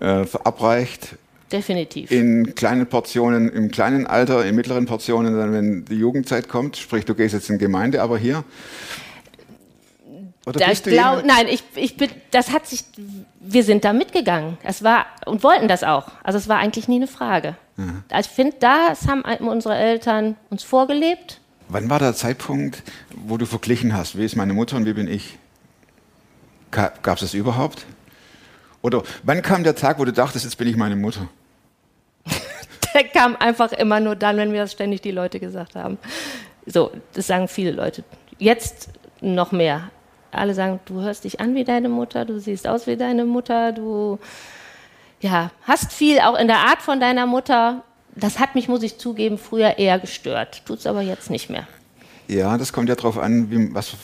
äh, 0.00 0.24
verabreicht? 0.24 1.16
Definitiv. 1.52 2.10
In 2.10 2.54
kleinen 2.54 2.86
Portionen, 2.86 3.48
im 3.50 3.70
kleinen 3.70 4.06
Alter, 4.06 4.44
in 4.44 4.56
mittleren 4.56 4.86
Portionen, 4.86 5.36
dann 5.36 5.52
wenn 5.52 5.84
die 5.84 5.94
Jugendzeit 5.94 6.48
kommt, 6.48 6.76
sprich 6.76 7.04
du 7.04 7.14
gehst 7.14 7.34
jetzt 7.34 7.48
in 7.48 7.58
Gemeinde, 7.58 8.02
aber 8.02 8.18
hier? 8.18 8.44
Oder 10.46 10.60
Da 10.60 10.68
bist 10.68 10.86
ich 10.86 10.92
glaub, 10.92 11.24
nein, 11.24 11.46
ich, 11.48 11.62
ich 11.74 11.96
bin, 11.96 12.10
das 12.30 12.52
hat 12.52 12.66
sich, 12.66 12.84
wir 13.40 13.64
sind 13.64 13.84
da 13.84 13.92
mitgegangen. 13.92 14.58
Es 14.62 14.82
war, 14.82 15.06
und 15.24 15.42
wollten 15.42 15.68
das 15.68 15.82
auch. 15.82 16.08
Also 16.22 16.38
es 16.38 16.48
war 16.48 16.58
eigentlich 16.58 16.86
nie 16.88 16.96
eine 16.96 17.06
Frage. 17.06 17.56
Also 18.10 18.28
ich 18.30 18.34
finde, 18.36 18.56
das 18.60 19.08
haben 19.08 19.22
unsere 19.48 19.74
Eltern 19.76 20.36
uns 20.50 20.62
vorgelebt. 20.62 21.40
Wann 21.68 21.90
war 21.90 21.98
der 21.98 22.14
Zeitpunkt, 22.14 22.82
wo 23.10 23.36
du 23.36 23.46
verglichen 23.46 23.96
hast, 23.96 24.16
wie 24.16 24.24
ist 24.24 24.36
meine 24.36 24.52
Mutter 24.52 24.76
und 24.76 24.86
wie 24.86 24.92
bin 24.92 25.08
ich? 25.08 25.38
Gab 26.70 27.06
es 27.06 27.20
das 27.20 27.34
überhaupt? 27.34 27.86
Oder 28.82 29.02
wann 29.22 29.40
kam 29.40 29.64
der 29.64 29.74
Tag, 29.74 29.98
wo 29.98 30.04
du 30.04 30.12
dachtest, 30.12 30.44
jetzt 30.44 30.56
bin 30.58 30.68
ich 30.68 30.76
meine 30.76 30.94
Mutter? 30.94 31.26
Der 32.94 33.04
kam 33.04 33.34
einfach 33.36 33.72
immer 33.72 33.98
nur 33.98 34.14
dann, 34.14 34.36
wenn 34.36 34.50
mir 34.52 34.62
das 34.62 34.72
ständig 34.72 35.00
die 35.00 35.10
Leute 35.10 35.40
gesagt 35.40 35.74
haben. 35.74 35.98
So, 36.66 36.92
das 37.14 37.26
sagen 37.26 37.48
viele 37.48 37.70
Leute. 37.70 38.04
Jetzt 38.38 38.90
noch 39.20 39.52
mehr. 39.52 39.90
Alle 40.34 40.54
sagen, 40.54 40.80
du 40.86 41.00
hörst 41.00 41.24
dich 41.24 41.40
an 41.40 41.54
wie 41.54 41.64
deine 41.64 41.88
Mutter, 41.88 42.24
du 42.24 42.38
siehst 42.38 42.66
aus 42.66 42.86
wie 42.86 42.96
deine 42.96 43.24
Mutter, 43.24 43.72
du 43.72 44.18
ja, 45.20 45.50
hast 45.62 45.92
viel 45.92 46.18
auch 46.20 46.38
in 46.38 46.48
der 46.48 46.58
Art 46.58 46.82
von 46.82 47.00
deiner 47.00 47.26
Mutter. 47.26 47.82
Das 48.16 48.38
hat 48.38 48.54
mich, 48.54 48.68
muss 48.68 48.82
ich 48.82 48.98
zugeben, 48.98 49.38
früher 49.38 49.78
eher 49.78 49.98
gestört. 49.98 50.62
Tut's 50.66 50.86
aber 50.86 51.00
jetzt 51.02 51.30
nicht 51.30 51.50
mehr. 51.50 51.66
Ja, 52.26 52.56
das 52.56 52.72
kommt 52.72 52.88
ja 52.88 52.94
darauf 52.94 53.18
an, 53.18 53.50
wie, 53.50 53.74
was, 53.74 53.94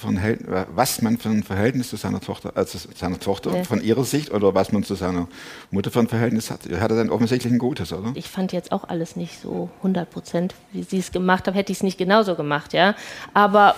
was 0.74 1.00
man 1.00 1.16
für 1.16 1.30
ein 1.30 1.42
Verhältnis 1.42 1.88
zu 1.88 1.96
seiner 1.96 2.20
Tochter, 2.20 2.52
also 2.54 2.78
seiner 2.94 3.18
Tochter 3.18 3.56
Ja. 3.56 3.64
von 3.64 3.80
ihrer 3.80 4.04
Sicht 4.04 4.30
oder 4.30 4.54
was 4.54 4.72
man 4.72 4.82
zu 4.82 4.94
seiner 4.94 5.26
Mutter 5.70 5.90
für 5.90 6.00
ein 6.00 6.08
Verhältnis 6.08 6.50
hat. 6.50 6.66
Er 6.66 6.80
hatte 6.82 6.96
dann 6.96 7.08
offensichtlich 7.08 7.50
ein 7.50 7.58
gutes, 7.58 7.94
oder? 7.94 8.10
Ich 8.14 8.28
fand 8.28 8.52
jetzt 8.52 8.72
auch 8.72 8.84
alles 8.88 9.16
nicht 9.16 9.40
so 9.40 9.70
100 9.78 10.10
Prozent, 10.10 10.54
wie 10.72 10.82
sie 10.82 10.98
es 10.98 11.12
gemacht 11.12 11.46
haben, 11.46 11.54
hätte 11.54 11.72
ich 11.72 11.78
es 11.78 11.82
nicht 11.82 11.96
genauso 11.96 12.34
gemacht, 12.34 12.74
ja. 12.74 12.94
Aber 13.32 13.74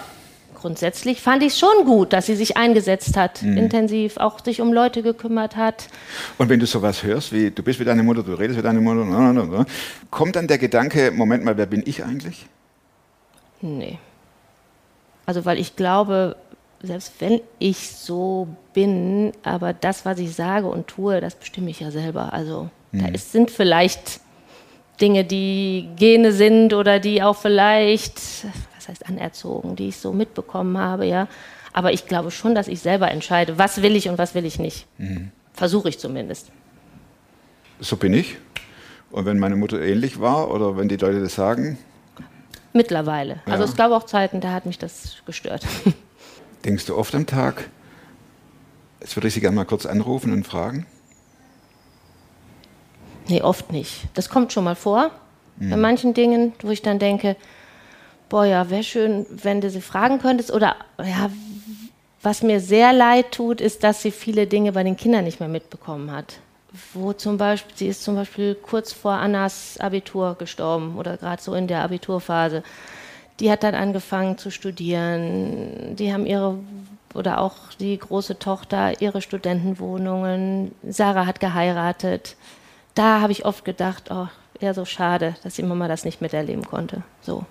grundsätzlich 0.63 1.21
fand 1.21 1.43
ich 1.43 1.53
es 1.53 1.59
schon 1.59 1.85
gut, 1.85 2.13
dass 2.13 2.27
sie 2.27 2.37
sich 2.37 2.57
eingesetzt 2.57 3.17
hat, 3.17 3.43
intensiv, 3.43 4.17
auch 4.17 4.43
sich 4.43 4.61
um 4.61 4.73
Leute 4.73 5.03
gekümmert 5.03 5.57
hat. 5.57 5.89
Und 6.39 6.49
wenn 6.49 6.61
du 6.61 6.67
sowas 6.67 7.03
hörst, 7.03 7.33
wie 7.33 7.51
du 7.51 7.63
bist 7.63 7.81
wie 7.81 7.85
deine 7.85 8.03
Mutter, 8.03 8.23
du 8.23 8.33
redest 8.33 8.59
wie 8.59 8.63
deine 8.63 8.81
Mutter, 8.81 9.05
na, 9.05 9.33
na, 9.33 9.45
na, 9.45 9.67
kommt 10.11 10.37
dann 10.37 10.47
der 10.47 10.59
Gedanke, 10.59 11.11
Moment 11.11 11.45
mal, 11.45 11.57
wer 11.57 11.67
bin 11.67 11.83
ich 11.85 12.05
eigentlich? 12.05 12.47
Nee. 13.61 13.99
Also, 15.27 15.45
weil 15.45 15.59
ich 15.59 15.77
glaube, 15.77 16.37
selbst 16.83 17.13
wenn 17.19 17.41
ich 17.59 17.91
so 17.91 18.49
bin, 18.73 19.33
aber 19.43 19.73
das, 19.73 20.05
was 20.05 20.19
ich 20.19 20.35
sage 20.35 20.67
und 20.67 20.87
tue, 20.87 21.21
das 21.21 21.35
bestimme 21.35 21.71
ich 21.71 21.81
ja 21.81 21.91
selber. 21.91 22.33
Also, 22.33 22.71
da 22.93 23.09
ist, 23.09 23.33
sind 23.33 23.51
vielleicht 23.51 24.21
Dinge, 25.01 25.25
die 25.25 25.89
Gene 25.97 26.33
sind 26.33 26.75
oder 26.75 27.01
die 27.01 27.23
auch 27.23 27.37
vielleicht, 27.37 28.21
was 28.83 28.89
heißt 28.89 29.07
anerzogen, 29.09 29.77
die 29.77 29.89
ich 29.89 29.97
so 29.99 30.13
mitbekommen 30.13 30.77
habe, 30.79 31.07
ja. 31.07 31.29
Aber 31.73 31.93
ich 31.93 32.07
glaube 32.07 32.31
schon, 32.31 32.55
dass 32.55 32.69
ich 32.69 32.81
selber 32.81 33.11
entscheide, 33.11 33.59
was 33.59 33.81
will 33.83 33.97
ich 33.97 34.09
und 34.09 34.19
was 34.19 34.35
will 34.35 34.45
ich 34.45 34.59
nicht. 34.59 34.87
Versuche 35.55 35.89
ich 35.89 35.99
zumindest. 35.99 36.51
So 37.81 37.97
bin 37.97 38.13
ich. 38.13 38.37
Und 39.11 39.25
wenn 39.27 39.39
meine 39.39 39.57
Mutter 39.57 39.81
ähnlich 39.81 40.21
war 40.21 40.51
oder 40.51 40.77
wenn 40.77 40.89
die 40.89 40.97
Leute 40.97 41.21
das 41.21 41.35
sagen, 41.35 41.79
Mittlerweile. 42.75 43.41
Also 43.45 43.65
Ja. 43.65 43.69
es 43.71 43.77
gab 43.77 43.93
auch 43.93 44.05
Zeiten, 44.07 44.41
da 44.41 44.53
hat 44.53 44.65
mich 44.65 44.79
das 44.79 45.17
gestört. 45.27 45.67
denkst 46.65 46.87
du 46.87 46.97
oft 46.97 47.15
am 47.15 47.27
Tag, 47.27 47.69
jetzt 49.01 49.15
würde 49.15 49.29
ich 49.29 49.35
Sie 49.35 49.41
gerne 49.41 49.57
mal 49.57 49.67
kurz 49.67 49.85
anrufen 49.85 50.33
und 50.33 50.47
fragen. 50.47 50.87
Nee, 53.29 53.43
oft 53.43 53.71
nicht. 53.71 54.07
Das 54.15 54.31
kommt 54.31 54.53
schon 54.55 54.65
mal 54.65 54.75
vor. 54.75 55.11
Bei 55.59 55.77
manchen 55.77 56.15
Dingen, 56.15 56.55
wo 56.63 56.71
ich 56.71 56.81
dann 56.83 56.99
denke, 56.99 57.37
boah, 58.33 58.45
ja, 58.45 58.71
wäre 58.71 58.83
schön, 58.83 59.27
wenn 59.31 59.61
du 59.61 59.71
sie 59.71 59.81
fragen 59.81 60.19
könntest. 60.19 60.51
Oder, 60.51 60.77
ja, 60.99 61.31
was 62.23 62.43
mir 62.43 62.61
sehr 62.61 62.93
leid 62.93 63.33
tut, 63.33 63.61
ist, 63.61 63.85
dass 63.85 64.03
sie 64.03 64.11
viele 64.11 64.47
Dinge 64.47 64.73
bei 64.73 64.83
den 64.83 64.97
Kindern 64.97 65.25
nicht 65.25 65.39
mehr 65.39 65.49
mitbekommen 65.49 66.11
hat. 66.11 66.39
Wo 66.95 67.13
zum 67.13 67.37
Beispiel, 67.37 67.77
sie 67.77 67.89
ist 67.89 68.03
zum 68.03 68.15
Beispiel 68.17 68.55
kurz 68.55 68.93
vor 68.93 69.13
Annas 69.13 69.79
Abitur 69.79 70.37
gestorben 70.39 70.97
oder 70.97 71.19
gerade 71.19 71.43
so 71.43 71.55
in 71.55 71.67
der 71.67 71.83
Abiturphase. 71.83 72.63
Die 73.39 73.51
hat 73.51 73.63
dann 73.63 73.75
angefangen 73.75 74.39
zu 74.39 74.51
studieren. 74.51 75.95
Die 75.97 76.13
haben 76.13 76.25
ihre, 76.25 76.59
oder 77.15 77.39
auch 77.39 77.57
die 77.79 77.99
große 77.99 78.39
Tochter, 78.39 79.01
ihre 79.03 79.21
Studentenwohnungen. 79.21 80.73
Sarah 80.83 81.27
hat 81.27 81.41
geheiratet 81.41 82.37
da 82.95 83.21
habe 83.21 83.33
ich 83.33 83.45
oft 83.45 83.65
gedacht, 83.65 84.11
oh, 84.11 84.29
wäre 84.61 84.75
so 84.75 84.85
schade, 84.85 85.35
dass 85.43 85.55
die 85.55 85.63
Mama 85.63 85.89
das 85.89 86.05
nicht 86.05 86.21
miterleben 86.21 86.65
konnte. 86.65 87.03
So. 87.21 87.45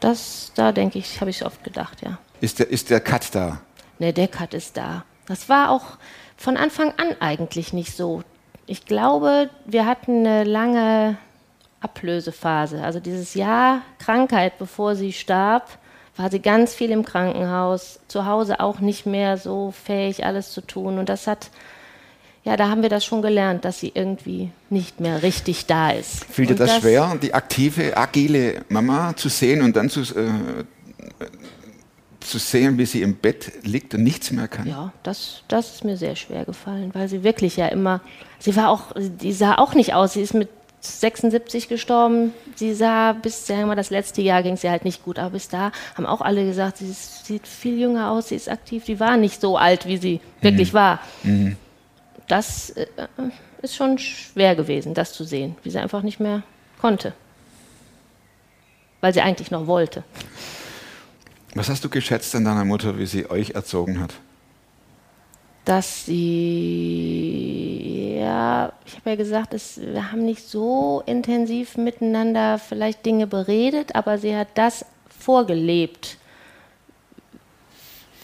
Das, 0.00 0.52
da 0.54 0.72
denke 0.72 0.98
ich, 0.98 1.20
habe 1.20 1.30
ich 1.30 1.44
oft 1.44 1.62
gedacht, 1.62 2.02
ja. 2.02 2.18
Ist 2.40 2.58
der, 2.58 2.70
ist 2.70 2.90
der 2.90 3.00
Cut 3.00 3.34
da? 3.34 3.60
Ne, 3.98 4.12
der 4.12 4.28
Cut 4.28 4.54
ist 4.54 4.76
da. 4.76 5.04
Das 5.26 5.48
war 5.48 5.70
auch 5.70 5.98
von 6.36 6.56
Anfang 6.56 6.92
an 6.96 7.14
eigentlich 7.20 7.72
nicht 7.72 7.94
so. 7.94 8.22
Ich 8.66 8.86
glaube, 8.86 9.50
wir 9.66 9.84
hatten 9.84 10.26
eine 10.26 10.44
lange 10.44 11.18
Ablösephase. 11.80 12.82
Also 12.82 13.00
dieses 13.00 13.34
Jahr 13.34 13.82
Krankheit, 13.98 14.58
bevor 14.58 14.96
sie 14.96 15.12
starb, 15.12 15.78
war 16.16 16.30
sie 16.30 16.40
ganz 16.40 16.74
viel 16.74 16.90
im 16.90 17.04
Krankenhaus, 17.04 18.00
zu 18.08 18.26
Hause 18.26 18.60
auch 18.60 18.80
nicht 18.80 19.06
mehr 19.06 19.38
so 19.38 19.70
fähig, 19.70 20.24
alles 20.24 20.52
zu 20.52 20.60
tun. 20.60 20.98
Und 20.98 21.08
das 21.08 21.26
hat, 21.26 21.50
ja, 22.44 22.56
da 22.56 22.68
haben 22.68 22.82
wir 22.82 22.88
das 22.88 23.04
schon 23.04 23.20
gelernt, 23.20 23.64
dass 23.64 23.80
sie 23.80 23.92
irgendwie 23.94 24.50
nicht 24.70 25.00
mehr 25.00 25.22
richtig 25.22 25.66
da 25.66 25.90
ist. 25.90 26.24
Fiel 26.24 26.46
dir 26.46 26.52
Und 26.52 26.60
das, 26.60 26.78
schwer, 26.78 27.16
die 27.20 27.34
aktive, 27.34 27.96
agile 27.96 28.62
Mama 28.68 29.14
zu 29.14 29.28
sehen 29.28 29.60
und 29.62 29.76
dann 29.76 29.90
zu, 29.90 30.00
äh, 30.00 30.30
zu 32.20 32.38
sehen, 32.38 32.78
wie 32.78 32.86
sie 32.86 33.02
im 33.02 33.16
Bett 33.16 33.52
liegt 33.62 33.94
und 33.94 34.04
nichts 34.04 34.30
mehr 34.30 34.48
kann? 34.48 34.66
Ja, 34.66 34.92
das, 35.02 35.42
das 35.48 35.74
ist 35.74 35.84
mir 35.84 35.98
sehr 35.98 36.16
schwer 36.16 36.46
gefallen, 36.46 36.90
weil 36.94 37.08
sie 37.08 37.22
wirklich 37.24 37.56
ja 37.56 37.66
immer, 37.66 38.00
sie 38.38 38.56
war 38.56 38.70
auch, 38.70 38.94
die 38.96 39.32
sah 39.32 39.56
auch 39.56 39.74
nicht 39.74 39.92
aus, 39.92 40.14
sie 40.14 40.22
ist 40.22 40.32
mit 40.32 40.48
76 40.80 41.68
gestorben, 41.68 42.32
sie 42.54 42.72
sah 42.72 43.12
bis, 43.12 43.46
sagen 43.46 43.60
wir 43.60 43.66
mal, 43.66 43.74
das 43.76 43.90
letzte 43.90 44.22
Jahr 44.22 44.42
ging 44.42 44.56
sie 44.56 44.70
halt 44.70 44.86
nicht 44.86 45.04
gut, 45.04 45.18
aber 45.18 45.30
bis 45.30 45.48
da 45.48 45.72
haben 45.94 46.06
auch 46.06 46.22
alle 46.22 46.46
gesagt, 46.46 46.78
sie 46.78 46.88
ist, 46.88 47.26
sieht 47.26 47.46
viel 47.46 47.78
jünger 47.78 48.10
aus, 48.10 48.28
sie 48.28 48.36
ist 48.36 48.48
aktiv, 48.48 48.84
die 48.84 48.98
war 48.98 49.18
nicht 49.18 49.42
so 49.42 49.58
alt, 49.58 49.86
wie 49.86 49.98
sie 49.98 50.20
wirklich 50.40 50.72
war. 50.72 51.00
Das 52.30 52.70
äh, 52.70 52.86
ist 53.60 53.74
schon 53.74 53.98
schwer 53.98 54.54
gewesen, 54.54 54.94
das 54.94 55.12
zu 55.12 55.24
sehen, 55.24 55.56
wie 55.62 55.70
sie 55.70 55.78
einfach 55.78 56.02
nicht 56.02 56.20
mehr 56.20 56.42
konnte. 56.80 57.12
Weil 59.00 59.12
sie 59.12 59.20
eigentlich 59.20 59.50
noch 59.50 59.66
wollte. 59.66 60.04
Was 61.54 61.68
hast 61.68 61.84
du 61.84 61.88
geschätzt 61.88 62.34
an 62.36 62.44
deiner 62.44 62.64
Mutter, 62.64 62.98
wie 62.98 63.06
sie 63.06 63.28
euch 63.28 63.50
erzogen 63.50 64.00
hat? 64.00 64.14
dass 65.64 66.06
sie, 66.06 68.16
ja, 68.18 68.72
ich 68.84 68.96
habe 68.96 69.10
ja 69.10 69.16
gesagt, 69.16 69.54
es, 69.54 69.80
wir 69.80 70.10
haben 70.10 70.24
nicht 70.24 70.48
so 70.48 71.04
intensiv 71.06 71.76
miteinander 71.76 72.58
vielleicht 72.58 73.06
Dinge 73.06 73.28
beredet, 73.28 73.94
aber 73.94 74.18
sie 74.18 74.34
hat 74.34 74.48
das 74.54 74.84
vorgelebt, 75.06 76.16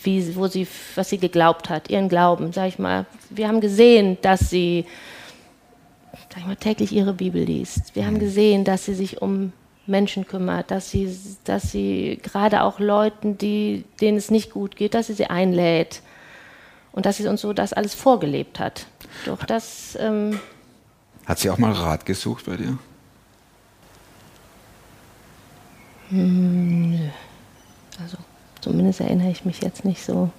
wie, 0.06 0.34
wo 0.36 0.46
sie, 0.46 0.66
was 0.94 1.10
sie 1.10 1.18
geglaubt 1.18 1.68
hat, 1.68 1.90
ihren 1.90 2.08
Glauben, 2.08 2.52
sag 2.52 2.68
ich 2.68 2.78
mal. 2.78 3.04
Wir 3.28 3.48
haben 3.48 3.60
gesehen, 3.60 4.16
dass 4.22 4.48
sie, 4.48 4.86
sag 6.30 6.38
ich 6.38 6.46
mal, 6.46 6.56
täglich 6.56 6.92
ihre 6.92 7.12
Bibel 7.12 7.42
liest. 7.44 7.94
Wir 7.94 8.06
haben 8.06 8.18
gesehen, 8.18 8.64
dass 8.64 8.86
sie 8.86 8.94
sich 8.94 9.20
um 9.20 9.52
Menschen 9.86 10.26
kümmert, 10.26 10.70
dass 10.70 10.90
sie, 10.90 11.14
dass 11.44 11.70
sie 11.70 12.18
gerade 12.22 12.62
auch 12.62 12.80
Leuten, 12.80 13.36
die, 13.38 13.84
denen 14.00 14.16
es 14.16 14.30
nicht 14.30 14.50
gut 14.50 14.76
geht, 14.76 14.94
dass 14.94 15.08
sie 15.08 15.14
sie 15.14 15.26
einlädt 15.26 16.02
und 16.92 17.06
dass 17.06 17.18
sie 17.18 17.26
uns 17.28 17.40
so 17.40 17.52
das 17.52 17.72
alles 17.72 17.94
vorgelebt 17.94 18.58
hat. 18.58 18.86
Doch 19.26 19.44
das, 19.44 19.96
ähm, 20.00 20.40
Hat 21.26 21.38
sie 21.38 21.50
auch 21.50 21.58
mal 21.58 21.72
Rat 21.72 22.06
gesucht 22.06 22.46
bei 22.46 22.56
dir? 22.56 22.78
also 28.00 28.16
zumindest 28.66 29.00
erinnere 29.00 29.30
ich 29.30 29.44
mich 29.44 29.62
jetzt 29.62 29.84
nicht 29.84 30.04
so, 30.04 30.30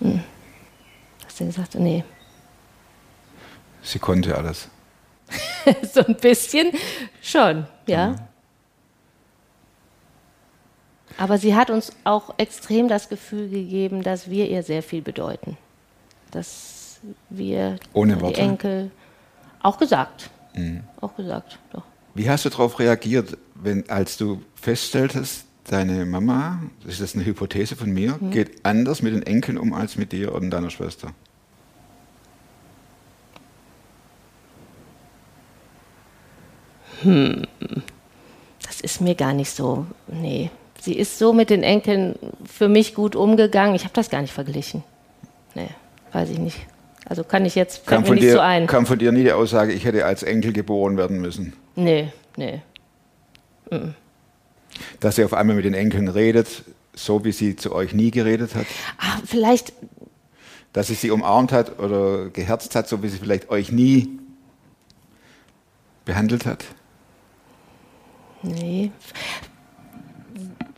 hm, 0.00 0.22
dass 1.24 1.38
sie 1.38 1.46
gesagt 1.46 1.74
hat, 1.74 1.80
nee, 1.80 2.04
Sie 3.88 3.98
konnte 3.98 4.36
alles. 4.36 4.68
so 5.94 6.04
ein 6.04 6.16
bisschen 6.16 6.72
schon, 7.22 7.66
ja. 7.86 8.16
Aber 11.16 11.38
sie 11.38 11.54
hat 11.54 11.70
uns 11.70 11.92
auch 12.04 12.34
extrem 12.36 12.88
das 12.88 13.08
Gefühl 13.08 13.48
gegeben, 13.48 14.02
dass 14.02 14.28
wir 14.28 14.46
ihr 14.48 14.62
sehr 14.62 14.82
viel 14.82 15.00
bedeuten. 15.00 15.56
Dass 16.30 17.00
wir 17.30 17.76
Ohne 17.94 18.16
die 18.16 18.20
Worte? 18.20 18.40
Enkel 18.42 18.90
auch 19.62 19.78
gesagt, 19.78 20.28
auch 21.00 21.16
gesagt, 21.16 21.58
doch. 21.72 21.82
Wie 22.14 22.28
hast 22.28 22.44
du 22.44 22.50
darauf 22.50 22.78
reagiert, 22.78 23.38
wenn, 23.54 23.88
als 23.88 24.18
du 24.18 24.42
feststelltest, 24.54 25.46
deine 25.72 26.06
Mama, 26.06 26.62
das 26.82 26.94
ist 26.94 27.00
jetzt 27.00 27.16
eine 27.16 27.24
Hypothese 27.24 27.76
von 27.76 27.90
mir, 27.90 28.18
geht 28.30 28.64
anders 28.64 29.02
mit 29.02 29.14
den 29.14 29.22
Enkeln 29.22 29.58
um 29.58 29.72
als 29.72 29.96
mit 29.96 30.12
dir 30.12 30.34
und 30.34 30.50
deiner 30.50 30.70
Schwester? 30.70 31.12
Das 38.62 38.80
ist 38.82 39.00
mir 39.00 39.14
gar 39.14 39.32
nicht 39.32 39.50
so. 39.50 39.86
Nee. 40.08 40.50
Sie 40.80 40.94
ist 40.94 41.18
so 41.18 41.32
mit 41.32 41.50
den 41.50 41.62
Enkeln 41.62 42.16
für 42.44 42.68
mich 42.68 42.94
gut 42.94 43.16
umgegangen. 43.16 43.74
Ich 43.74 43.84
habe 43.84 43.94
das 43.94 44.10
gar 44.10 44.22
nicht 44.22 44.32
verglichen. 44.32 44.84
Nee, 45.54 45.68
weiß 46.12 46.30
ich 46.30 46.38
nicht. 46.38 46.58
Also 47.04 47.24
kann 47.24 47.44
ich 47.44 47.54
jetzt, 47.54 47.86
fällt 47.86 48.02
mir 48.02 48.06
von, 48.06 48.14
nicht 48.16 48.24
dir, 48.24 48.32
so 48.32 48.40
ein. 48.40 48.66
kam 48.66 48.86
von 48.86 48.98
dir 48.98 49.12
nie 49.12 49.24
die 49.24 49.32
Aussage, 49.32 49.72
ich 49.72 49.84
hätte 49.84 50.04
als 50.04 50.22
Enkel 50.22 50.52
geboren 50.52 50.96
werden 50.96 51.20
müssen? 51.20 51.54
Nee, 51.74 52.12
nee. 52.36 52.60
Dass 55.00 55.16
sie 55.16 55.24
auf 55.24 55.32
einmal 55.34 55.56
mit 55.56 55.64
den 55.64 55.74
Enkeln 55.74 56.08
redet, 56.08 56.64
so 56.94 57.24
wie 57.24 57.32
sie 57.32 57.56
zu 57.56 57.72
euch 57.74 57.92
nie 57.92 58.10
geredet 58.10 58.54
hat? 58.54 58.66
Ah, 58.98 59.18
vielleicht, 59.24 59.72
Dass 60.72 60.88
sie 60.88 60.94
sie 60.94 61.10
umarmt 61.10 61.52
hat 61.52 61.78
oder 61.78 62.28
geherzt 62.30 62.74
hat, 62.74 62.88
so 62.88 63.02
wie 63.02 63.08
sie 63.08 63.18
vielleicht 63.18 63.50
euch 63.50 63.72
nie 63.72 64.18
behandelt 66.04 66.46
hat? 66.46 66.64
nee. 68.42 68.90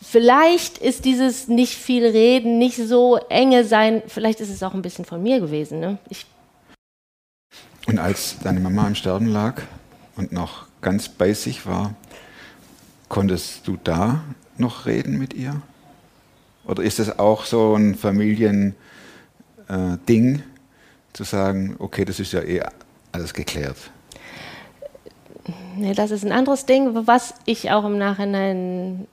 Vielleicht 0.03 0.79
ist 0.79 1.05
dieses 1.05 1.47
nicht 1.47 1.75
viel 1.75 2.05
reden, 2.05 2.59
nicht 2.59 2.77
so 2.77 3.17
enge 3.29 3.65
sein, 3.65 4.03
vielleicht 4.09 4.41
ist 4.41 4.49
es 4.51 4.61
auch 4.65 4.75
ein 4.75 4.83
bisschen 4.83 5.05
von 5.05 5.23
mir 5.23 5.39
gewesen. 5.39 5.79
Ne? 5.79 5.99
Ich, 6.09 6.27
Und 7.87 8.01
als 8.01 8.37
deine 8.43 8.59
Mama 8.59 8.89
im 8.89 8.97
Sterben 8.97 9.27
lag 9.27 9.63
und 10.17 10.33
noch 10.33 10.67
ganz 10.81 11.09
bei 11.09 11.33
sich 11.33 11.65
war, 11.65 11.95
konntest 13.11 13.69
du 13.69 13.77
da 13.83 14.23
noch 14.57 14.87
reden 14.87 15.19
mit 15.19 15.35
ihr? 15.35 15.61
Oder 16.65 16.83
ist 16.83 16.99
es 16.99 17.19
auch 17.19 17.45
so 17.45 17.75
ein 17.75 17.95
Familiending, 17.95 18.75
äh, 19.69 20.39
zu 21.13 21.25
sagen, 21.25 21.77
okay, 21.79 22.07
das 22.07 22.21
ist 22.21 22.33
ja 22.33 22.41
eh 22.41 22.63
alles 23.13 23.35
geklärt? 23.35 23.77
Nee, 25.77 25.93
das 25.95 26.13
ist 26.13 26.25
ein 26.25 26.33
anderes 26.33 26.65
Ding, 26.67 27.07
was 27.07 27.35
ich 27.45 27.71
auch 27.73 27.85
im 27.85 27.99
Nachhinein 27.99 29.09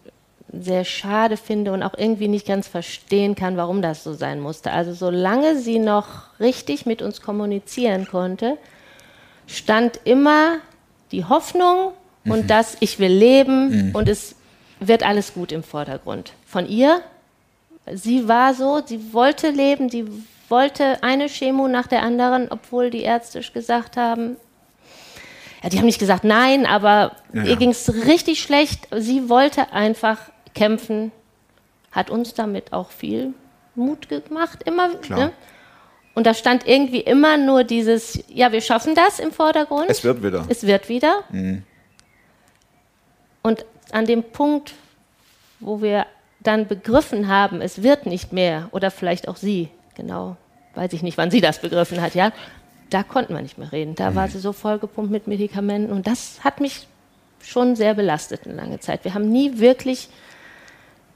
sehr 0.53 0.85
schade 0.85 1.35
finde 1.35 1.73
und 1.73 1.81
auch 1.83 1.95
irgendwie 1.97 2.27
nicht 2.27 2.45
ganz 2.45 2.67
verstehen 2.67 3.35
kann, 3.35 3.57
warum 3.57 3.81
das 3.81 4.03
so 4.03 4.13
sein 4.13 4.39
musste. 4.39 4.71
Also 4.71 4.93
solange 4.93 5.57
sie 5.57 5.79
noch 5.79 6.39
richtig 6.39 6.85
mit 6.85 7.01
uns 7.01 7.21
kommunizieren 7.21 8.07
konnte, 8.07 8.57
stand 9.47 9.99
immer 10.03 10.57
die 11.11 11.25
Hoffnung 11.25 11.93
mhm. 12.27 12.31
und 12.31 12.50
das 12.50 12.77
Ich 12.79 13.00
will 13.00 13.12
leben 13.12 13.89
mhm. 13.89 13.96
und 13.96 14.07
es 14.07 14.36
wird 14.79 15.03
alles 15.03 15.34
gut 15.34 15.51
im 15.51 15.63
Vordergrund. 15.63 16.34
Von 16.46 16.67
ihr, 16.67 17.01
sie 17.91 18.27
war 18.27 18.53
so, 18.53 18.81
sie 18.86 19.13
wollte 19.13 19.50
leben, 19.50 19.89
sie 19.89 20.05
wollte 20.50 21.03
eine 21.03 21.27
Chemo 21.27 21.67
nach 21.67 21.88
der 21.88 22.03
anderen, 22.03 22.48
obwohl 22.50 22.89
die 22.89 23.01
Ärzte 23.01 23.41
gesagt 23.41 23.98
haben, 23.98 24.38
ja, 25.63 25.69
die 25.69 25.77
haben 25.79 25.86
nicht 25.86 26.00
gesagt 26.00 26.24
nein, 26.24 26.65
aber 26.65 27.13
ja, 27.34 27.43
ihr 27.43 27.55
ging 27.55 27.72
es 27.72 27.91
richtig 28.05 28.41
schlecht. 28.41 28.88
Sie 28.96 29.27
wollte 29.27 29.74
einfach 29.74 30.19
kämpfen, 30.53 31.12
hat 31.91 32.10
uns 32.10 32.36
damit 32.36 32.74
auch 32.74 32.91
viel 32.91 33.34
Mut 33.75 34.07
gemacht, 34.07 34.63
immer. 34.63 34.89
Ne? 35.10 35.31
Und 36.13 36.25
da 36.25 36.34
stand 36.34 36.67
irgendwie 36.67 37.01
immer 37.01 37.38
nur 37.38 37.63
dieses, 37.63 38.19
ja, 38.27 38.51
wir 38.51 38.62
schaffen 38.62 38.96
das 38.96 39.19
im 39.19 39.31
Vordergrund. 39.31 39.89
Es 39.89 40.03
wird 40.03 40.24
wieder. 40.24 40.46
Es 40.48 40.65
wird 40.65 40.89
wieder. 40.89 41.24
Mhm. 41.29 41.63
Und 43.47 43.65
an 43.91 44.05
dem 44.05 44.23
Punkt, 44.23 44.73
wo 45.61 45.81
wir 45.81 46.05
dann 46.41 46.67
begriffen 46.67 47.29
haben, 47.29 47.61
es 47.61 47.81
wird 47.81 48.05
nicht 48.05 48.33
mehr, 48.33 48.67
oder 48.71 48.91
vielleicht 48.91 49.29
auch 49.29 49.37
sie, 49.37 49.69
genau, 49.95 50.35
weiß 50.75 50.91
ich 50.91 51.01
nicht, 51.01 51.17
wann 51.17 51.31
sie 51.31 51.39
das 51.39 51.61
begriffen 51.61 52.01
hat, 52.01 52.13
ja, 52.13 52.33
da 52.89 53.03
konnten 53.03 53.33
wir 53.33 53.41
nicht 53.41 53.57
mehr 53.57 53.71
reden. 53.71 53.95
Da 53.95 54.11
mhm. 54.11 54.15
war 54.15 54.27
sie 54.27 54.39
so 54.39 54.51
vollgepumpt 54.51 55.09
mit 55.09 55.27
Medikamenten 55.27 55.93
und 55.93 56.07
das 56.07 56.43
hat 56.43 56.59
mich 56.59 56.87
schon 57.41 57.77
sehr 57.77 57.93
belastet 57.93 58.41
eine 58.43 58.55
lange 58.55 58.81
Zeit. 58.81 59.05
Wir 59.05 59.13
haben 59.13 59.31
nie 59.31 59.59
wirklich 59.59 60.09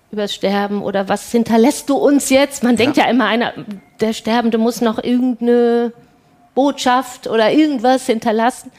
über 0.09 0.21
das 0.21 0.33
Sterben 0.33 0.83
oder 0.83 1.09
was 1.09 1.33
hinterlässt 1.33 1.89
du 1.89 1.97
uns 1.97 2.29
jetzt? 2.29 2.63
Man 2.63 2.75
ja. 2.75 2.77
denkt 2.77 2.95
ja 2.95 3.09
immer, 3.09 3.25
einer, 3.25 3.53
der 3.99 4.13
Sterbende 4.13 4.57
muss 4.57 4.79
noch 4.79 5.03
irgendeine 5.03 5.91
Botschaft 6.55 7.27
oder 7.27 7.51
irgendwas 7.51 8.05
hinterlassen. 8.05 8.71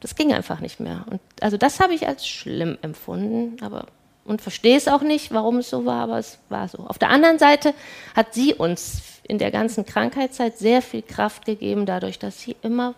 Das 0.00 0.14
ging 0.14 0.32
einfach 0.32 0.60
nicht 0.60 0.80
mehr. 0.80 1.04
Und 1.10 1.20
also 1.40 1.56
das 1.56 1.80
habe 1.80 1.94
ich 1.94 2.06
als 2.06 2.26
schlimm 2.26 2.78
empfunden, 2.82 3.62
aber 3.62 3.86
und 4.28 4.42
verstehe 4.42 4.76
es 4.76 4.88
auch 4.88 5.00
nicht, 5.00 5.32
warum 5.32 5.56
es 5.56 5.70
so 5.70 5.86
war, 5.86 6.02
aber 6.02 6.18
es 6.18 6.38
war 6.50 6.68
so. 6.68 6.78
Auf 6.86 6.98
der 6.98 7.08
anderen 7.08 7.38
Seite 7.38 7.72
hat 8.14 8.34
sie 8.34 8.52
uns 8.52 9.00
in 9.22 9.38
der 9.38 9.50
ganzen 9.50 9.86
Krankheitszeit 9.86 10.58
sehr 10.58 10.82
viel 10.82 11.00
Kraft 11.00 11.46
gegeben, 11.46 11.86
dadurch, 11.86 12.18
dass 12.18 12.42
sie 12.42 12.54
immer 12.60 12.94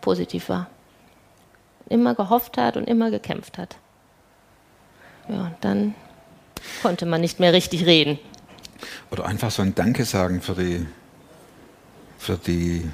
positiv 0.00 0.48
war. 0.48 0.68
Immer 1.88 2.16
gehofft 2.16 2.58
hat 2.58 2.76
und 2.76 2.88
immer 2.88 3.12
gekämpft 3.12 3.58
hat. 3.58 3.76
Ja, 5.28 5.42
und 5.46 5.56
dann 5.60 5.94
konnte 6.82 7.06
man 7.06 7.20
nicht 7.20 7.38
mehr 7.38 7.52
richtig 7.52 7.86
reden. 7.86 8.18
Oder 9.12 9.26
einfach 9.26 9.52
so 9.52 9.62
ein 9.62 9.74
Danke 9.74 10.04
sagen 10.04 10.42
für 10.42 10.54
die, 10.54 10.84
für 12.18 12.36
die 12.38 12.90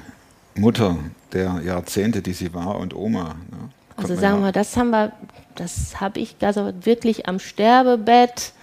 Mutter 0.55 0.97
der 1.31 1.61
Jahrzehnte, 1.65 2.21
die 2.21 2.33
sie 2.33 2.53
war 2.53 2.77
und 2.77 2.95
Oma. 2.95 3.35
Ne? 3.51 3.69
Also 3.95 4.15
sagen 4.15 4.41
wir, 4.41 4.51
das 4.51 4.75
haben 4.77 4.89
wir, 4.89 5.11
das 5.55 5.99
habe 6.01 6.19
ich 6.19 6.35
also 6.41 6.73
wirklich 6.81 7.27
am 7.27 7.39
Sterbebett 7.39 8.53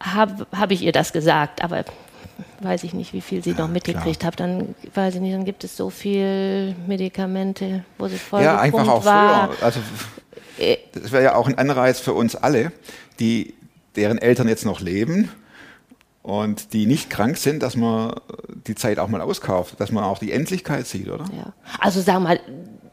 habe 0.00 0.46
hab 0.52 0.70
ich 0.70 0.82
ihr 0.82 0.92
das 0.92 1.12
gesagt, 1.12 1.62
aber 1.62 1.84
weiß 2.60 2.84
ich 2.84 2.92
nicht, 2.92 3.12
wie 3.12 3.20
viel 3.20 3.42
sie 3.42 3.52
ja, 3.52 3.58
noch 3.58 3.68
mitgekriegt 3.68 4.24
hat. 4.24 4.38
Dann 4.40 4.74
weiß 4.94 5.14
ich 5.14 5.20
nicht, 5.20 5.34
dann 5.34 5.44
gibt 5.44 5.64
es 5.64 5.76
so 5.76 5.90
viel 5.90 6.74
Medikamente, 6.86 7.84
wo 7.98 8.08
sie 8.08 8.18
voll 8.18 8.42
Ja, 8.42 8.58
einfach 8.58 8.86
auch 8.88 9.04
war. 9.04 9.48
früher. 9.48 9.62
Also 9.64 9.80
äh, 10.58 10.76
das 10.92 11.12
wäre 11.12 11.24
ja 11.24 11.34
auch 11.34 11.48
ein 11.48 11.58
Anreiz 11.58 12.00
für 12.00 12.12
uns 12.12 12.36
alle, 12.36 12.72
die 13.18 13.54
deren 13.96 14.18
Eltern 14.18 14.48
jetzt 14.48 14.66
noch 14.66 14.80
leben 14.80 15.30
und 16.26 16.72
die 16.72 16.86
nicht 16.86 17.08
krank 17.08 17.36
sind, 17.36 17.62
dass 17.62 17.76
man 17.76 18.14
die 18.66 18.74
Zeit 18.74 18.98
auch 18.98 19.06
mal 19.06 19.20
auskauft, 19.20 19.80
dass 19.80 19.92
man 19.92 20.02
auch 20.02 20.18
die 20.18 20.32
Endlichkeit 20.32 20.86
sieht, 20.86 21.08
oder? 21.08 21.24
Ja. 21.36 21.52
Also 21.78 22.04
wir 22.04 22.18
mal, 22.18 22.40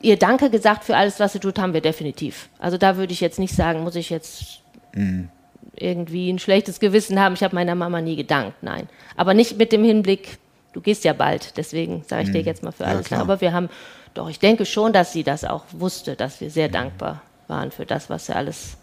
ihr 0.01 0.17
Danke 0.17 0.51
gesagt 0.51 0.83
für 0.83 0.95
alles, 0.95 1.19
was 1.19 1.33
sie 1.33 1.39
tut, 1.39 1.57
haben 1.57 1.73
wir 1.73 1.81
definitiv. 1.81 2.49
Also 2.59 2.77
da 2.77 2.95
würde 2.95 3.11
ich 3.11 3.21
jetzt 3.21 3.39
nicht 3.39 3.55
sagen, 3.55 3.83
muss 3.83 3.95
ich 3.95 4.11
jetzt 4.11 4.61
mhm 4.93 5.29
irgendwie 5.75 6.31
ein 6.31 6.37
schlechtes 6.37 6.79
Gewissen 6.79 7.19
haben, 7.19 7.33
ich 7.33 7.43
habe 7.43 7.55
meiner 7.55 7.73
Mama 7.73 7.99
nie 7.99 8.15
gedankt, 8.15 8.61
nein. 8.61 8.87
Aber 9.15 9.33
nicht 9.33 9.57
mit 9.57 9.71
dem 9.71 9.83
Hinblick, 9.83 10.37
du 10.71 10.81
gehst 10.81 11.03
ja 11.03 11.13
bald, 11.13 11.57
deswegen 11.57 12.03
sage 12.07 12.23
ich 12.23 12.31
dir 12.31 12.39
hm. 12.39 12.45
jetzt 12.45 12.61
mal 12.61 12.71
für 12.71 12.85
alles. 12.85 13.09
Ja, 13.09 13.19
Aber 13.19 13.41
wir 13.41 13.53
haben, 13.53 13.69
doch, 14.13 14.29
ich 14.29 14.37
denke 14.37 14.67
schon, 14.67 14.93
dass 14.93 15.13
sie 15.13 15.23
das 15.23 15.43
auch 15.43 15.63
wusste, 15.71 16.15
dass 16.15 16.41
wir 16.41 16.51
sehr 16.51 16.69
dankbar 16.69 17.23
waren 17.47 17.71
für 17.71 17.87
das, 17.87 18.09
was 18.09 18.27
sie 18.27 18.35
alles 18.35 18.77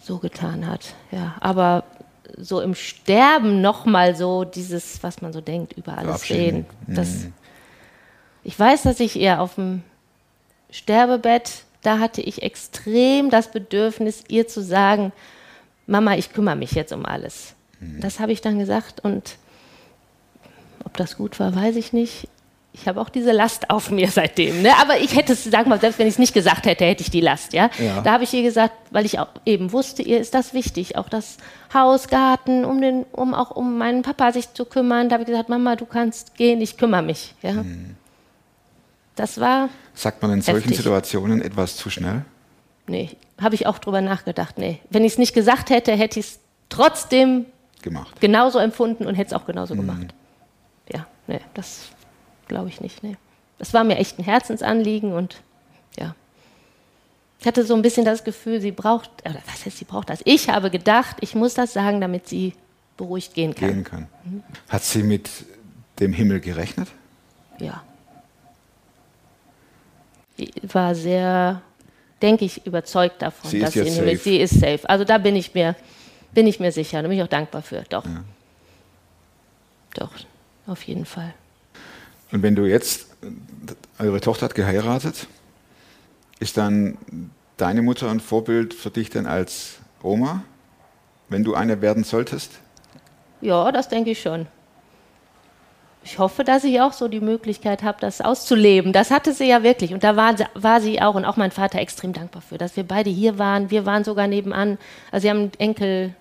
so 0.00 0.16
getan 0.18 0.66
hat. 0.66 0.94
Ja, 1.10 1.34
aber 1.40 1.84
so 2.36 2.60
im 2.60 2.74
Sterben 2.74 3.60
nochmal 3.60 4.14
so 4.16 4.44
dieses, 4.44 5.02
was 5.02 5.22
man 5.22 5.32
so 5.32 5.40
denkt, 5.40 5.74
über 5.74 5.98
alles 5.98 6.30
reden. 6.30 6.66
Das, 6.86 7.24
hm. 7.24 7.32
ich 8.44 8.58
weiß, 8.58 8.82
dass 8.82 9.00
ich 9.00 9.18
eher 9.18 9.40
auf 9.40 9.56
dem 9.56 9.82
Sterbebett, 10.70 11.64
da 11.82 11.98
hatte 11.98 12.20
ich 12.20 12.42
extrem 12.42 13.30
das 13.30 13.50
Bedürfnis, 13.50 14.24
ihr 14.28 14.48
zu 14.48 14.62
sagen, 14.62 15.12
Mama, 15.86 16.14
ich 16.14 16.32
kümmere 16.32 16.56
mich 16.56 16.72
jetzt 16.72 16.92
um 16.92 17.04
alles. 17.04 17.54
Mhm. 17.80 18.00
Das 18.00 18.20
habe 18.20 18.32
ich 18.32 18.40
dann 18.40 18.58
gesagt 18.58 19.00
und 19.04 19.36
ob 20.84 20.96
das 20.96 21.16
gut 21.16 21.40
war, 21.40 21.54
weiß 21.54 21.76
ich 21.76 21.92
nicht. 21.92 22.28
Ich 22.74 22.88
habe 22.88 23.00
auch 23.00 23.10
diese 23.10 23.32
Last 23.32 23.68
auf 23.68 23.90
mir 23.90 24.08
seitdem. 24.08 24.62
Ne? 24.62 24.70
Aber 24.80 24.98
ich 24.98 25.14
hätte 25.14 25.34
es, 25.34 25.44
sag 25.44 25.66
mal, 25.66 25.78
selbst 25.78 25.98
wenn 25.98 26.06
ich 26.06 26.14
es 26.14 26.18
nicht 26.18 26.32
gesagt 26.32 26.64
hätte, 26.64 26.86
hätte 26.86 27.02
ich 27.02 27.10
die 27.10 27.20
Last. 27.20 27.52
Ja? 27.52 27.70
ja. 27.78 28.00
Da 28.00 28.12
habe 28.12 28.24
ich 28.24 28.32
ihr 28.32 28.42
gesagt, 28.42 28.74
weil 28.90 29.04
ich 29.04 29.18
auch 29.18 29.28
eben 29.44 29.72
wusste, 29.72 30.02
ihr 30.02 30.18
ist 30.18 30.32
das 30.34 30.54
wichtig, 30.54 30.96
auch 30.96 31.10
das 31.10 31.36
Haus, 31.74 32.08
Garten, 32.08 32.64
um, 32.64 32.80
den, 32.80 33.04
um 33.12 33.34
auch 33.34 33.50
um 33.50 33.76
meinen 33.76 34.02
Papa 34.02 34.32
sich 34.32 34.54
zu 34.54 34.64
kümmern. 34.64 35.10
Da 35.10 35.14
habe 35.14 35.24
ich 35.24 35.28
gesagt, 35.28 35.50
Mama, 35.50 35.76
du 35.76 35.84
kannst 35.84 36.34
gehen, 36.34 36.62
ich 36.62 36.78
kümmere 36.78 37.02
mich. 37.02 37.34
Ja? 37.42 37.52
Mhm. 37.52 37.96
Das 39.16 39.38
war. 39.38 39.68
Sagt 39.94 40.22
man 40.22 40.32
in 40.32 40.40
solchen 40.40 40.60
heftig. 40.62 40.78
Situationen 40.78 41.42
etwas 41.42 41.76
zu 41.76 41.90
schnell? 41.90 42.24
Nee, 42.86 43.10
habe 43.40 43.54
ich 43.54 43.66
auch 43.66 43.78
drüber 43.78 44.00
nachgedacht. 44.00 44.56
Nee, 44.58 44.78
wenn 44.88 45.04
ich 45.04 45.12
es 45.12 45.18
nicht 45.18 45.34
gesagt 45.34 45.70
hätte, 45.70 45.92
hätte 45.92 46.18
ich 46.18 46.26
es 46.26 46.40
trotzdem 46.70 47.46
gemacht. 47.82 48.20
genauso 48.20 48.58
empfunden 48.58 49.06
und 49.06 49.14
hätte 49.14 49.34
es 49.34 49.40
auch 49.40 49.46
genauso 49.46 49.74
mhm. 49.74 49.80
gemacht. 49.80 50.14
Ja, 50.92 51.06
nee, 51.26 51.40
das 51.54 51.82
glaube 52.48 52.68
ich 52.68 52.80
nicht. 52.80 53.02
Nee. 53.02 53.16
Das 53.58 53.74
war 53.74 53.84
mir 53.84 53.96
echt 53.96 54.18
ein 54.18 54.24
Herzensanliegen 54.24 55.12
und 55.12 55.42
ja. 55.98 56.14
Ich 57.40 57.46
hatte 57.46 57.64
so 57.64 57.74
ein 57.74 57.82
bisschen 57.82 58.04
das 58.04 58.22
Gefühl, 58.22 58.60
sie 58.60 58.70
braucht, 58.70 59.10
oder 59.24 59.40
was 59.46 59.66
heißt, 59.66 59.78
sie 59.78 59.84
braucht 59.84 60.10
das? 60.10 60.20
Ich 60.24 60.48
habe 60.48 60.70
gedacht, 60.70 61.16
ich 61.20 61.34
muss 61.34 61.54
das 61.54 61.72
sagen, 61.72 62.00
damit 62.00 62.28
sie 62.28 62.54
beruhigt 62.96 63.34
gehen 63.34 63.54
kann. 63.54 63.68
Gehen 63.68 63.84
kann. 63.84 64.08
Mhm. 64.24 64.42
Hat 64.68 64.82
sie 64.84 65.02
mit 65.02 65.28
dem 65.98 66.12
Himmel 66.12 66.40
gerechnet? 66.40 66.88
Ja. 67.58 67.82
Sie 70.36 70.50
war 70.72 70.94
sehr 70.94 71.62
denke 72.22 72.44
ich, 72.44 72.64
überzeugt 72.66 73.20
davon, 73.20 73.50
sie 73.50 73.58
dass 73.58 73.72
sie 73.72 73.80
in 73.80 73.92
Himmel, 73.92 74.16
sie 74.16 74.36
ist 74.36 74.54
safe. 74.54 74.88
Also 74.88 75.04
da 75.04 75.18
bin 75.18 75.36
ich 75.36 75.54
mir, 75.54 75.74
bin 76.32 76.46
ich 76.46 76.60
mir 76.60 76.72
sicher. 76.72 77.02
Da 77.02 77.08
bin 77.08 77.18
ich 77.18 77.22
auch 77.22 77.28
dankbar 77.28 77.62
für. 77.62 77.82
Doch. 77.88 78.04
Ja. 78.04 78.24
Doch, 79.94 80.10
auf 80.66 80.82
jeden 80.84 81.04
Fall. 81.04 81.34
Und 82.32 82.42
wenn 82.42 82.54
du 82.54 82.64
jetzt, 82.64 83.06
eure 83.98 84.20
Tochter 84.20 84.46
hat 84.46 84.54
geheiratet, 84.54 85.28
ist 86.40 86.56
dann 86.56 86.98
deine 87.56 87.82
Mutter 87.82 88.10
ein 88.10 88.20
Vorbild 88.20 88.74
für 88.74 88.90
dich 88.90 89.10
denn 89.10 89.26
als 89.26 89.78
Oma, 90.02 90.42
wenn 91.28 91.44
du 91.44 91.54
eine 91.54 91.80
werden 91.80 92.04
solltest? 92.04 92.58
Ja, 93.40 93.70
das 93.70 93.88
denke 93.88 94.10
ich 94.10 94.20
schon 94.20 94.46
ich 96.04 96.18
hoffe, 96.18 96.44
dass 96.44 96.64
ich 96.64 96.80
auch 96.80 96.92
so 96.92 97.08
die 97.08 97.20
Möglichkeit 97.20 97.82
habe, 97.82 97.98
das 98.00 98.20
auszuleben. 98.20 98.92
Das 98.92 99.10
hatte 99.10 99.32
sie 99.32 99.48
ja 99.48 99.62
wirklich. 99.62 99.94
Und 99.94 100.02
da 100.02 100.16
war, 100.16 100.34
war 100.54 100.80
sie 100.80 101.00
auch 101.00 101.14
und 101.14 101.24
auch 101.24 101.36
mein 101.36 101.50
Vater 101.50 101.78
extrem 101.78 102.12
dankbar 102.12 102.42
für, 102.42 102.58
dass 102.58 102.76
wir 102.76 102.84
beide 102.84 103.10
hier 103.10 103.38
waren. 103.38 103.70
Wir 103.70 103.86
waren 103.86 104.04
sogar 104.04 104.26
nebenan. 104.26 104.78
Also 105.10 105.22
sie 105.22 105.30
haben 105.30 105.52
Enkel 105.58 106.14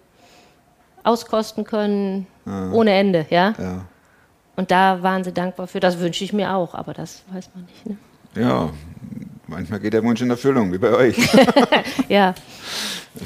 auskosten 1.03 1.63
können 1.63 2.27
ja. 2.45 2.71
ohne 2.71 2.93
Ende, 2.93 3.25
ja? 3.29 3.55
ja? 3.57 3.85
Und 4.55 4.71
da 4.71 5.01
waren 5.01 5.23
sie 5.23 5.31
dankbar 5.31 5.67
für. 5.67 5.79
Das 5.79 5.99
wünsche 5.99 6.23
ich 6.23 6.33
mir 6.33 6.53
auch, 6.53 6.75
aber 6.75 6.93
das 6.93 7.23
weiß 7.31 7.49
man 7.55 7.65
nicht. 7.65 7.85
Ne? 7.85 7.97
Ja, 8.35 8.69
manchmal 9.47 9.79
geht 9.79 9.93
der 9.93 10.03
Wunsch 10.03 10.21
in 10.21 10.29
Erfüllung, 10.29 10.71
wie 10.71 10.77
bei 10.77 10.93
euch. 10.93 11.17
ja. 12.09 12.33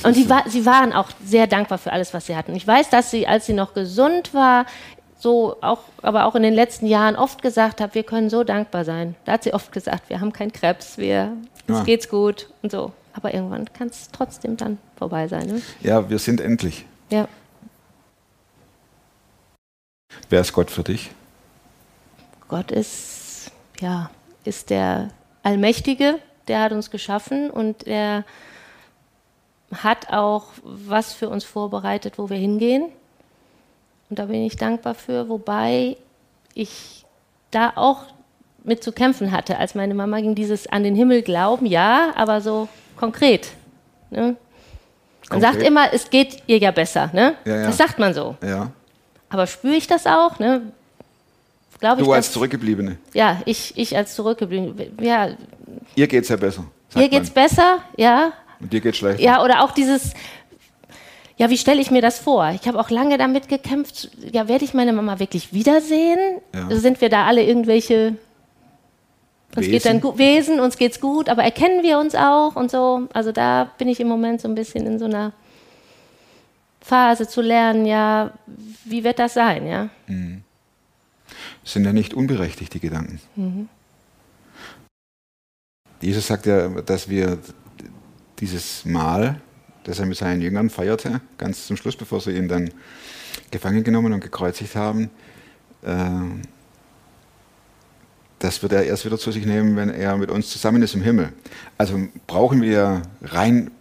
und 0.03 0.15
die, 0.15 0.27
sie 0.47 0.65
waren 0.65 0.93
auch 0.93 1.09
sehr 1.23 1.47
dankbar 1.47 1.77
für 1.77 1.91
alles, 1.91 2.13
was 2.13 2.27
sie 2.27 2.35
hatten. 2.35 2.55
Ich 2.55 2.65
weiß, 2.65 2.89
dass 2.89 3.11
sie, 3.11 3.27
als 3.27 3.45
sie 3.45 3.53
noch 3.53 3.73
gesund 3.73 4.33
war, 4.33 4.65
so 5.17 5.57
auch, 5.61 5.79
aber 6.01 6.25
auch 6.25 6.35
in 6.35 6.43
den 6.43 6.53
letzten 6.53 6.85
Jahren 6.85 7.15
oft 7.15 7.41
gesagt 7.41 7.81
habe, 7.81 7.95
wir 7.95 8.03
können 8.03 8.29
so 8.29 8.43
dankbar 8.43 8.85
sein. 8.85 9.15
Da 9.25 9.33
hat 9.33 9.43
sie 9.43 9.53
oft 9.53 9.71
gesagt, 9.71 10.09
wir 10.09 10.21
haben 10.21 10.33
keinen 10.33 10.51
Krebs, 10.51 10.97
wir, 10.97 11.07
ja. 11.07 11.33
uns 11.67 11.83
geht's 11.85 12.09
gut 12.09 12.49
und 12.61 12.71
so. 12.71 12.91
Aber 13.13 13.33
irgendwann 13.33 13.71
kann 13.73 13.87
es 13.87 14.09
trotzdem 14.11 14.57
dann 14.57 14.77
vorbei 14.97 15.27
sein. 15.27 15.47
Ne? 15.47 15.61
Ja, 15.81 16.09
wir 16.09 16.19
sind 16.19 16.41
endlich. 16.41 16.85
Ja. 17.09 17.27
Wer 20.29 20.41
ist 20.41 20.53
Gott 20.53 20.71
für 20.71 20.83
dich? 20.83 21.11
Gott 22.47 22.71
ist, 22.71 23.51
ja, 23.79 24.09
ist 24.43 24.69
der 24.69 25.09
Allmächtige, 25.43 26.19
der 26.47 26.61
hat 26.61 26.71
uns 26.71 26.91
geschaffen 26.91 27.49
und 27.49 27.87
er 27.87 28.23
hat 29.73 30.09
auch 30.11 30.45
was 30.63 31.13
für 31.13 31.29
uns 31.29 31.43
vorbereitet, 31.43 32.17
wo 32.17 32.29
wir 32.29 32.37
hingehen. 32.37 32.85
Und 34.09 34.19
da 34.19 34.25
bin 34.25 34.43
ich 34.43 34.55
dankbar 34.55 34.93
für, 34.93 35.29
wobei 35.29 35.97
ich 36.53 37.05
da 37.51 37.73
auch 37.75 38.03
mit 38.63 38.83
zu 38.83 38.91
kämpfen 38.91 39.31
hatte, 39.31 39.57
als 39.57 39.75
meine 39.75 39.93
Mama 39.93 40.19
ging, 40.21 40.35
dieses 40.35 40.67
an 40.67 40.83
den 40.83 40.95
Himmel 40.95 41.21
glauben, 41.21 41.65
ja, 41.65 42.13
aber 42.15 42.41
so 42.41 42.67
konkret. 42.97 43.49
Ne? 44.09 44.35
Man 45.29 45.41
sagt 45.41 45.53
Konkret? 45.53 45.67
immer, 45.67 45.93
es 45.93 46.09
geht 46.09 46.43
ihr 46.47 46.57
ja 46.57 46.71
besser. 46.71 47.09
Ne? 47.13 47.35
Ja, 47.45 47.57
ja. 47.57 47.65
Das 47.67 47.77
sagt 47.77 47.99
man 47.99 48.13
so. 48.13 48.35
Ja. 48.43 48.71
Aber 49.35 49.47
spüre 49.47 49.75
ich 49.75 49.85
das 49.85 50.07
auch? 50.07 50.39
Ne? 50.39 50.61
Glaube 51.81 51.99
ich, 51.99 52.07
Du 52.07 52.13
als 52.13 52.27
dass- 52.27 52.33
Zurückgebliebene. 52.35 52.97
ja, 53.13 53.41
ich, 53.45 53.73
ich 53.77 53.97
als 53.97 54.15
zurückgeblieben. 54.15 54.97
Ja, 55.01 55.31
Ihr 55.95 56.07
geht's 56.07 56.29
ja 56.29 56.37
besser. 56.37 56.63
hier 56.93 57.09
geht's 57.09 57.35
man. 57.35 57.43
besser, 57.43 57.79
ja. 57.97 58.31
Und 58.61 58.71
dir 58.71 58.79
geht's 58.79 58.97
schlechter. 58.97 59.21
Ja, 59.21 59.43
oder 59.43 59.61
auch 59.61 59.71
dieses, 59.71 60.13
ja, 61.35 61.49
wie 61.49 61.57
stelle 61.57 61.81
ich 61.81 61.91
mir 61.91 62.01
das 62.01 62.17
vor? 62.17 62.49
Ich 62.59 62.65
habe 62.65 62.79
auch 62.79 62.89
lange 62.89 63.17
damit 63.17 63.49
gekämpft, 63.49 64.09
ja, 64.31 64.47
werde 64.47 64.63
ich 64.63 64.73
meine 64.73 64.93
Mama 64.93 65.19
wirklich 65.19 65.51
wiedersehen? 65.51 66.39
Ja. 66.53 66.73
Sind 66.77 67.01
wir 67.01 67.09
da 67.09 67.25
alle 67.25 67.43
irgendwelche 67.43 68.15
uns 69.57 69.65
geht 69.67 69.85
dann 69.85 69.97
Wesen? 69.97 70.01
gut, 70.01 70.17
Wesen, 70.17 70.59
uns 70.61 70.77
geht's 70.77 71.01
gut, 71.01 71.27
aber 71.27 71.43
erkennen 71.43 71.83
wir 71.83 71.99
uns 71.99 72.15
auch 72.15 72.55
und 72.55 72.71
so? 72.71 73.07
Also 73.13 73.33
da 73.33 73.69
bin 73.77 73.89
ich 73.89 73.99
im 73.99 74.07
Moment 74.07 74.39
so 74.39 74.47
ein 74.47 74.55
bisschen 74.55 74.85
in 74.87 74.97
so 74.97 75.05
einer 75.05 75.33
Phase 76.85 77.27
zu 77.27 77.41
lernen, 77.41 77.87
ja, 77.87 78.31
wie 78.83 79.03
wird 79.03 79.17
das 79.17 79.33
sein, 79.33 79.65
ja? 79.65 79.89
sind 81.63 81.83
ja 81.83 81.93
nicht 81.93 82.13
unberechtigt, 82.13 82.75
die 82.75 82.79
Gedanken. 82.79 83.19
Mhm. 83.35 83.69
Jesus 85.99 86.27
sagt 86.27 86.45
ja, 86.45 86.67
dass 86.69 87.09
wir 87.09 87.39
dieses 88.37 88.85
Mahl, 88.85 89.41
das 89.83 89.97
er 89.97 90.05
mit 90.05 90.17
seinen 90.17 90.41
Jüngern 90.41 90.69
feierte, 90.69 91.21
ganz 91.39 91.65
zum 91.65 91.75
Schluss, 91.75 91.95
bevor 91.95 92.21
sie 92.21 92.37
ihn 92.37 92.47
dann 92.47 92.69
gefangen 93.49 93.83
genommen 93.83 94.13
und 94.13 94.19
gekreuzigt 94.19 94.75
haben, 94.75 95.09
äh, 95.81 95.97
das 98.37 98.61
wird 98.61 98.73
er 98.73 98.83
erst 98.83 99.05
wieder 99.05 99.17
zu 99.17 99.31
sich 99.31 99.47
nehmen, 99.47 99.75
wenn 99.75 99.89
er 99.89 100.17
mit 100.17 100.29
uns 100.29 100.51
zusammen 100.51 100.83
ist 100.83 100.93
im 100.93 101.01
Himmel. 101.01 101.33
Also 101.79 101.99
brauchen 102.27 102.61
wir 102.61 103.01
rein 103.23 103.71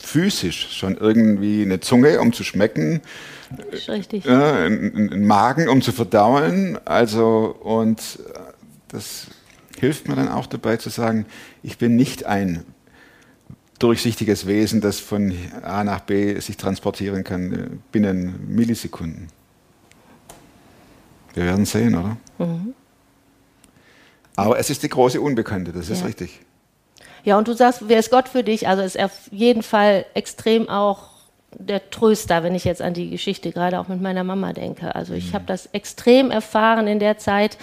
physisch 0.00 0.76
schon 0.76 0.96
irgendwie 0.96 1.62
eine 1.62 1.80
Zunge, 1.80 2.20
um 2.20 2.32
zu 2.32 2.42
schmecken, 2.44 3.00
richtig. 3.88 4.24
ja, 4.24 4.64
einen 4.64 5.26
Magen, 5.26 5.68
um 5.68 5.82
zu 5.82 5.92
verdauen. 5.92 6.78
Also, 6.84 7.56
und 7.60 8.00
äh, 8.00 8.38
das 8.88 9.26
hilft 9.78 10.08
mir 10.08 10.16
dann 10.16 10.28
auch 10.28 10.46
dabei 10.46 10.76
zu 10.76 10.90
sagen, 10.90 11.26
ich 11.62 11.78
bin 11.78 11.96
nicht 11.96 12.24
ein 12.26 12.64
durchsichtiges 13.78 14.46
Wesen, 14.46 14.80
das 14.80 15.00
von 15.00 15.34
A 15.62 15.84
nach 15.84 16.00
B 16.00 16.38
sich 16.40 16.56
transportieren 16.56 17.24
kann 17.24 17.52
äh, 17.52 17.68
binnen 17.92 18.54
Millisekunden. 18.54 19.28
Wir 21.34 21.44
werden 21.44 21.64
sehen, 21.64 21.94
oder? 21.94 22.16
Aber 24.36 24.58
es 24.58 24.70
ist 24.70 24.82
die 24.82 24.88
große 24.88 25.20
Unbekannte, 25.20 25.72
das 25.72 25.88
ist 25.88 26.00
Ja. 26.00 26.06
richtig. 26.06 26.40
Ja, 27.24 27.38
und 27.38 27.48
du 27.48 27.52
sagst, 27.52 27.88
wer 27.88 27.98
ist 27.98 28.10
Gott 28.10 28.28
für 28.28 28.42
dich? 28.42 28.68
Also 28.68 28.82
ist 28.82 28.96
er 28.96 29.06
auf 29.06 29.28
jeden 29.30 29.62
Fall 29.62 30.06
extrem 30.14 30.68
auch 30.68 31.10
der 31.58 31.90
Tröster, 31.90 32.42
wenn 32.42 32.54
ich 32.54 32.64
jetzt 32.64 32.82
an 32.82 32.94
die 32.94 33.10
Geschichte 33.10 33.52
gerade 33.52 33.80
auch 33.80 33.88
mit 33.88 34.00
meiner 34.00 34.24
Mama 34.24 34.52
denke. 34.52 34.94
Also 34.94 35.14
ich 35.14 35.34
habe 35.34 35.44
das 35.46 35.66
extrem 35.66 36.30
erfahren 36.30 36.86
in 36.86 36.98
der 36.98 37.18
Zeit, 37.18 37.58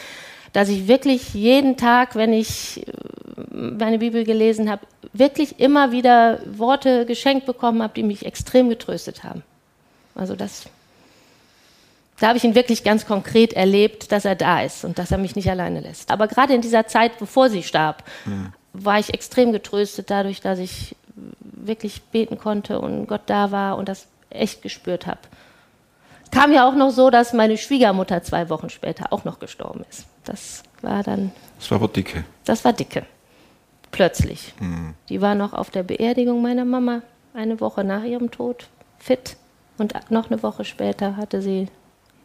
dass 0.53 0.69
ich 0.69 0.87
wirklich 0.87 1.33
jeden 1.33 1.77
Tag, 1.77 2.15
wenn 2.15 2.33
ich 2.33 2.85
äh, 2.87 2.91
meine 3.51 3.99
Bibel 3.99 4.23
gelesen 4.23 4.69
habe, 4.69 4.85
wirklich 5.13 5.59
immer 5.59 5.91
wieder 5.91 6.39
Worte 6.45 7.05
geschenkt 7.05 7.45
bekommen 7.45 7.81
habe, 7.81 7.93
die 7.95 8.03
mich 8.03 8.25
extrem 8.25 8.69
getröstet 8.69 9.23
haben. 9.23 9.43
Also 10.15 10.35
das, 10.35 10.65
da 12.19 12.29
habe 12.29 12.37
ich 12.37 12.43
ihn 12.43 12.55
wirklich 12.55 12.83
ganz 12.83 13.05
konkret 13.05 13.53
erlebt, 13.53 14.11
dass 14.11 14.25
er 14.25 14.35
da 14.35 14.61
ist 14.61 14.83
und 14.83 14.97
dass 14.97 15.11
er 15.11 15.17
mich 15.17 15.35
nicht 15.35 15.49
alleine 15.49 15.79
lässt. 15.79 16.11
Aber 16.11 16.27
gerade 16.27 16.53
in 16.53 16.61
dieser 16.61 16.87
Zeit, 16.87 17.19
bevor 17.19 17.49
sie 17.49 17.63
starb, 17.63 18.03
war 18.85 18.99
ich 18.99 19.13
extrem 19.13 19.51
getröstet 19.51 20.09
dadurch, 20.09 20.41
dass 20.41 20.59
ich 20.59 20.95
wirklich 21.41 22.01
beten 22.03 22.37
konnte 22.37 22.79
und 22.79 23.07
Gott 23.07 23.21
da 23.25 23.51
war 23.51 23.77
und 23.77 23.89
das 23.89 24.07
echt 24.29 24.61
gespürt 24.61 25.07
habe. 25.07 25.19
Kam 26.31 26.51
ja 26.51 26.67
auch 26.67 26.75
noch 26.75 26.91
so, 26.91 27.09
dass 27.09 27.33
meine 27.33 27.57
Schwiegermutter 27.57 28.21
zwei 28.23 28.49
Wochen 28.49 28.69
später 28.69 29.11
auch 29.13 29.23
noch 29.23 29.39
gestorben 29.39 29.83
ist. 29.89 30.05
Das 30.25 30.63
war 30.81 31.01
dann, 31.03 31.31
Das 31.57 31.71
war 31.71 31.77
aber 31.77 31.87
dicke. 31.87 32.23
das 32.45 32.63
war 32.65 32.73
dicke. 32.73 33.05
Plötzlich. 33.91 34.53
Die 35.09 35.21
war 35.21 35.33
noch 35.33 35.53
auf 35.53 35.71
der 35.71 35.83
Beerdigung 35.83 36.41
meiner 36.41 36.65
Mama, 36.65 37.01
eine 37.33 37.59
Woche 37.61 37.83
nach 37.85 38.03
ihrem 38.03 38.29
Tod, 38.31 38.67
fit. 38.99 39.37
Und 39.77 39.93
noch 40.11 40.29
eine 40.29 40.43
Woche 40.43 40.65
später 40.65 41.15
hatte 41.15 41.41
sie 41.41 41.67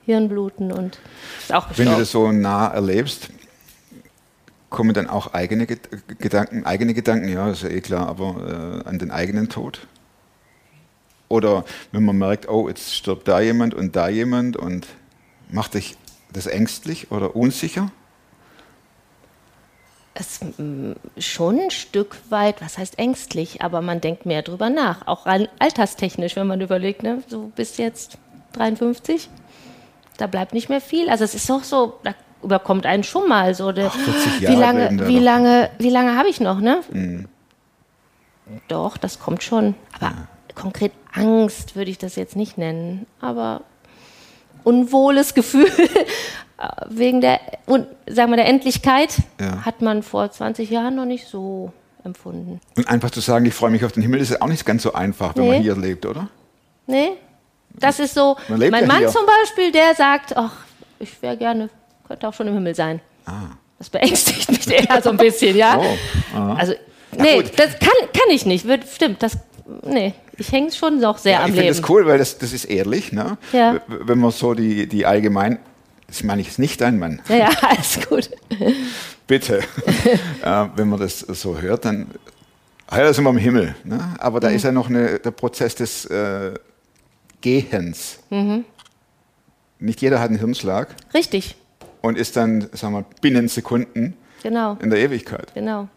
Hirnbluten 0.05 0.73
und 0.73 0.99
ist 1.39 1.55
auch 1.55 1.67
Wenn 1.77 1.87
du 1.87 1.97
gestorben. 1.97 1.99
das 2.01 2.11
so 2.11 2.33
nah 2.33 2.67
erlebst, 2.69 3.29
kommen 4.73 4.95
dann 4.95 5.09
auch 5.09 5.33
eigene 5.35 5.67
Ged- 5.67 6.19
Gedanken, 6.19 6.67
eigene 6.67 6.95
Gedanken, 6.95 7.29
ja, 7.29 7.51
ist 7.51 7.63
ja 7.63 7.69
eh 7.69 7.81
klar, 7.81 8.09
aber 8.09 8.83
äh, 8.85 8.89
an 8.89 8.99
den 8.99 9.13
eigenen 9.13 9.49
Tod? 9.49 9.87
Oder 11.29 11.65
wenn 11.93 12.05
man 12.05 12.19
merkt, 12.19 12.49
oh, 12.49 12.69
jetzt 12.69 12.95
stirbt 12.95 13.29
da 13.29 13.41
jemand 13.41 13.75
und 13.75 13.95
da 13.95 14.09
jemand 14.09 14.57
und 14.57 14.87
macht 15.49 15.75
dich 15.75 15.97
das 16.33 16.47
ängstlich 16.47 17.11
oder 17.13 17.37
unsicher? 17.37 17.93
Es 20.15 20.41
mm, 20.43 20.93
schon 21.19 21.59
ein 21.59 21.71
Stück 21.71 22.17
weit, 22.29 22.61
was 22.61 22.77
heißt 22.77 22.99
ängstlich, 22.99 23.63
aber 23.63 23.81
man 23.81 24.01
denkt 24.01 24.27
mehr 24.27 24.43
drüber 24.43 24.69
nach. 24.69 25.07
Auch 25.07 25.27
rein 25.27 25.49
alterstechnisch, 25.59 26.37
wenn 26.37 26.47
man 26.47 26.61
überlegt, 26.61 27.03
ne, 27.03 27.23
du 27.31 27.51
bist 27.55 27.79
jetzt 27.79 28.19
53, 28.53 29.31
da 30.19 30.27
bleibt 30.27 30.53
nicht 30.53 30.69
mehr 30.69 30.83
viel. 30.83 31.09
Also 31.09 31.25
es 31.25 31.35
ist 31.35 31.49
doch 31.49 31.65
so, 31.65 31.99
da 32.05 32.15
überkommt 32.43 32.87
einen 32.87 33.05
schon 33.05 33.29
mal 33.29 33.55
so. 33.55 33.73
Der, 33.73 33.91
40 33.91 34.41
wie 34.41 34.45
Jahre 34.45 34.57
lange, 34.61 34.79
bleiben 34.81 34.99
da 34.99 35.09
wie 35.09 35.19
lange, 35.19 35.71
wie 35.79 35.91
lange 35.91 36.17
habe 36.17 36.29
ich 36.29 36.41
noch, 36.41 36.61
ne? 36.61 36.81
Doch, 38.69 38.97
das 38.97 39.19
kommt 39.19 39.43
schon. 39.43 39.75
Aber 39.99 40.13
konkret 40.55 40.93
Angst 41.13 41.77
würde 41.77 41.91
ich 41.91 41.99
das 41.99 42.17
jetzt 42.17 42.37
nicht 42.37 42.59
nennen. 42.59 43.07
Aber 43.21 43.63
unwohles 44.65 45.35
Gefühl 45.35 45.69
wegen 46.89 47.21
der, 47.21 47.41
und, 47.67 47.87
sagen 48.07 48.31
wir, 48.31 48.37
der 48.37 48.47
Endlichkeit 48.47 49.17
Ja. 49.41 49.65
hat 49.65 49.81
man 49.83 50.03
vor 50.03 50.31
20 50.31 50.71
Jahren 50.71 50.95
noch 50.95 51.05
nicht 51.07 51.27
so 51.27 51.73
empfunden. 52.05 52.61
Und 52.77 52.89
einfach 52.89 53.11
zu 53.11 53.21
sagen, 53.21 53.47
ich 53.47 53.55
freue 53.55 53.71
mich 53.71 53.85
auf 53.85 53.93
den 53.93 54.03
Himmel, 54.03 54.21
ist 54.21 54.31
ja 54.31 54.41
auch 54.41 54.49
nicht 54.49 54.65
ganz 54.65 54.83
so 54.83 54.93
einfach, 54.93 55.35
wenn 55.37 55.45
Nee. 55.45 55.53
man 55.55 55.63
hier 55.63 55.77
lebt, 55.77 56.07
oder? 56.07 56.29
Nee? 56.87 57.11
Das 57.71 57.99
ist 58.01 58.15
so, 58.15 58.37
mein 58.49 58.61
ja 58.61 58.87
Mann 58.87 58.99
hier. 58.99 59.09
zum 59.09 59.23
Beispiel, 59.25 59.73
der 59.73 59.95
sagt, 59.95 60.37
ach, 60.37 60.53
ich 60.99 61.21
wäre 61.23 61.37
gerne, 61.37 61.71
könnte 62.13 62.29
auch 62.29 62.35
schon 62.35 62.47
im 62.49 62.55
Himmel 62.55 62.75
sein. 62.75 63.01
Das 63.79 63.89
beängstigt 63.89 64.51
mich 64.51 64.71
eher 64.71 65.01
so 65.03 65.11
ein 65.11 65.17
bisschen, 65.17 65.57
ja. 65.57 65.81
Oh. 65.81 66.39
Also, 66.57 66.75
nee, 67.17 67.37
gut. 67.37 67.53
das 67.59 67.71
kann, 67.79 67.89
kann 68.13 68.31
ich 68.31 68.45
nicht, 68.45 68.67
stimmt, 68.95 69.23
das, 69.23 69.39
nee, 69.85 70.13
ich 70.37 70.53
hänge 70.53 70.71
schon 70.73 71.01
noch 71.01 71.17
sehr 71.19 71.33
Ja, 71.33 71.39
am 71.41 71.47
ich 71.47 71.53
finde 71.53 71.71
Leben. 71.73 71.81
das 71.81 71.91
cool, 71.91 72.07
weil 72.07 72.19
das, 72.19 72.37
das 72.39 72.53
ist 72.53 72.67
ehrlich. 72.67 73.13
Ne? 73.13 73.39
Ja. 73.53 73.81
Wenn 73.87 74.19
man 74.19 74.31
so 74.31 74.53
die, 74.55 74.87
die 74.87 75.07
allgemein, 75.07 75.59
das 76.07 76.23
meine 76.23 76.43
ich 76.43 76.49
ist 76.49 76.59
nicht 76.59 76.81
dein 76.83 76.99
Mann, 76.99 77.23
Ja, 77.29 77.37
ja, 77.37 77.51
alles 77.63 78.07
gut. 78.09 78.31
bitte. 79.27 79.61
äh, 80.43 80.67
wenn 80.77 80.89
man 80.89 81.01
das 81.01 81.21
so 81.21 81.59
hört, 81.61 81.87
dann, 81.87 82.09
ah 82.89 82.99
ja, 82.99 83.13
sind 83.13 83.25
wir 83.25 83.31
im 83.31 83.39
Himmel. 83.39 83.75
Ne? 83.85 84.15
Aber 84.19 84.39
da 84.41 84.49
ist 84.49 84.65
ja 84.65 84.73
noch 84.73 84.89
eine, 84.91 85.19
der 85.19 85.31
Prozess 85.31 85.75
des 85.75 86.05
äh, 86.07 86.53
Gehens. 87.41 88.19
Mhm. 88.31 88.65
Nicht 89.79 90.01
jeder 90.03 90.21
hat 90.21 90.29
einen 90.29 90.39
Hirnschlag 90.39 90.95
Richtig, 91.13 91.57
und 92.03 92.19
ist 92.19 92.37
dann, 92.37 92.69
sagen 92.73 92.95
wir, 92.95 93.05
binnen 93.21 93.49
Sekunden 93.49 94.15
genau, 94.43 94.77
in 94.83 94.91
der 94.91 94.99
Ewigkeit. 94.99 95.53
genau. 95.55 95.89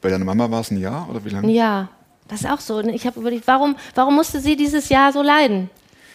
Bei 0.00 0.08
deiner 0.08 0.24
Mama 0.24 0.50
war 0.50 0.60
es 0.60 0.70
ein 0.70 0.78
Jahr 0.78 1.08
oder 1.10 1.22
wie 1.24 1.28
lange? 1.30 1.50
Ja, 1.52 1.88
das 2.28 2.40
ist 2.42 2.46
auch 2.50 2.60
so. 2.60 2.80
Ich 2.80 3.06
habe 3.06 3.20
überlegt, 3.20 3.46
warum, 3.46 3.76
warum 3.94 4.14
musste 4.14 4.40
sie 4.40 4.56
dieses 4.56 4.88
Jahr 4.88 5.12
so 5.12 5.20
leiden? 5.20 5.68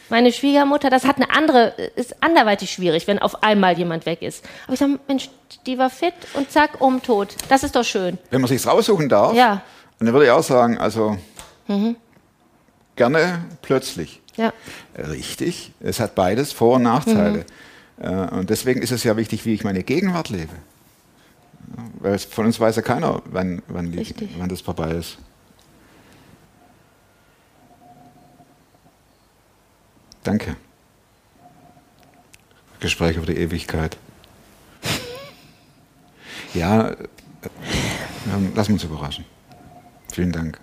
Meine 0.09 0.31
Schwiegermutter, 0.31 0.89
das 0.89 1.05
hat 1.05 1.17
eine 1.17 1.29
andere, 1.31 1.69
ist 1.95 2.23
anderweitig 2.23 2.71
schwierig, 2.71 3.05
wenn 3.07 3.19
auf 3.19 3.43
einmal 3.43 3.77
jemand 3.77 4.05
weg 4.07 4.21
ist. 4.21 4.43
Aber 4.65 4.73
ich 4.73 4.79
sage, 4.79 4.99
Mensch, 5.07 5.29
die 5.67 5.77
war 5.77 5.89
fit 5.91 6.13
und 6.33 6.49
zack, 6.51 6.79
um 6.81 7.01
tot. 7.03 7.35
Das 7.49 7.63
ist 7.63 7.75
doch 7.75 7.83
schön. 7.83 8.17
Wenn 8.31 8.41
man 8.41 8.47
sich 8.47 8.65
raussuchen 8.65 9.09
darf, 9.09 9.33
Ja. 9.35 9.61
und 9.99 10.05
dann 10.05 10.13
würde 10.13 10.25
ich 10.27 10.31
auch 10.31 10.43
sagen, 10.43 10.77
also 10.79 11.17
gerne 12.95 13.45
plötzlich. 13.61 14.21
Ja, 14.35 14.51
Richtig, 14.97 15.71
es 15.79 15.99
hat 15.99 16.13
beides 16.15 16.51
Vor- 16.51 16.75
und 16.75 16.83
Nachteile. 16.83 17.39
Äh, 17.39 17.45
Und 17.97 18.49
deswegen 18.49 18.81
ist 18.81 18.91
es 18.91 19.03
ja 19.03 19.15
wichtig, 19.15 19.45
wie 19.45 19.53
ich 19.53 19.63
meine 19.63 19.83
Gegenwart 19.83 20.29
lebe. 20.29 20.53
Weil 21.99 22.19
von 22.19 22.45
uns 22.45 22.59
weiß 22.59 22.75
ja 22.75 22.81
keiner, 22.81 23.21
wann, 23.25 23.61
wann, 23.67 23.91
die, 23.91 24.29
wann 24.37 24.49
das 24.49 24.61
vorbei 24.61 24.91
ist. 24.91 25.17
Danke. 30.23 30.55
Gespräch 32.79 33.17
über 33.17 33.25
die 33.25 33.37
Ewigkeit. 33.37 33.97
Ja, 36.53 36.87
äh, 36.87 36.97
lassen 38.55 38.69
wir 38.69 38.75
uns 38.75 38.83
überraschen. 38.85 39.25
Vielen 40.09 40.31
Dank. 40.31 40.57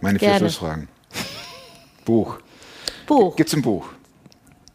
Meine 0.00 0.20
vier 0.20 0.28
Gerne. 0.28 0.38
Schlussfragen. 0.38 0.88
Buch. 2.04 2.38
Buch. 3.08 3.34
Gibt 3.34 3.48
es 3.48 3.56
ein 3.56 3.62
Buch? 3.62 3.88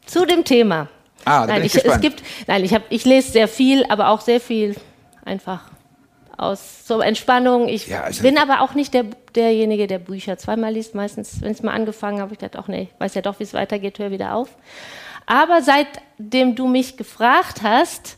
Zu 0.05 0.25
dem 0.25 0.43
Thema. 0.43 0.89
Ah, 1.27 1.45
da 1.47 1.53
nein, 1.53 1.63
ich 1.65 1.75
ich, 1.75 1.85
es 1.85 1.99
gibt, 2.01 2.23
nein, 2.47 2.63
ich, 2.63 2.73
hab, 2.73 2.83
ich 2.89 3.05
lese 3.05 3.31
sehr 3.31 3.47
viel, 3.47 3.85
aber 3.89 4.09
auch 4.09 4.21
sehr 4.21 4.39
viel 4.39 4.75
einfach 5.25 5.61
aus 6.37 6.85
so 6.87 7.01
Entspannung. 7.01 7.67
Ich 7.67 7.87
Ja, 7.87 8.01
also- 8.03 8.21
bin 8.21 8.37
aber 8.37 8.61
auch 8.61 8.73
nicht 8.75 8.93
der, 8.93 9.05
derjenige, 9.35 9.87
der 9.87 9.99
Bücher 9.99 10.37
zweimal 10.37 10.73
liest. 10.73 10.93
Meistens, 10.95 11.41
wenn 11.41 11.51
ich 11.51 11.63
mal 11.63 11.73
angefangen 11.73 12.21
habe, 12.21 12.33
ich 12.33 12.39
dachte, 12.39 12.59
ach 12.59 12.67
nee, 12.67 12.89
ich 12.93 12.99
weiß 12.99 13.15
ja 13.15 13.21
doch, 13.21 13.39
wie 13.39 13.43
es 13.43 13.53
weitergeht, 13.53 13.97
hör 13.99 14.11
wieder 14.11 14.35
auf. 14.35 14.49
Aber 15.25 15.61
seitdem 15.61 16.55
du 16.55 16.67
mich 16.67 16.95
gefragt 16.95 17.61
hast, 17.63 18.17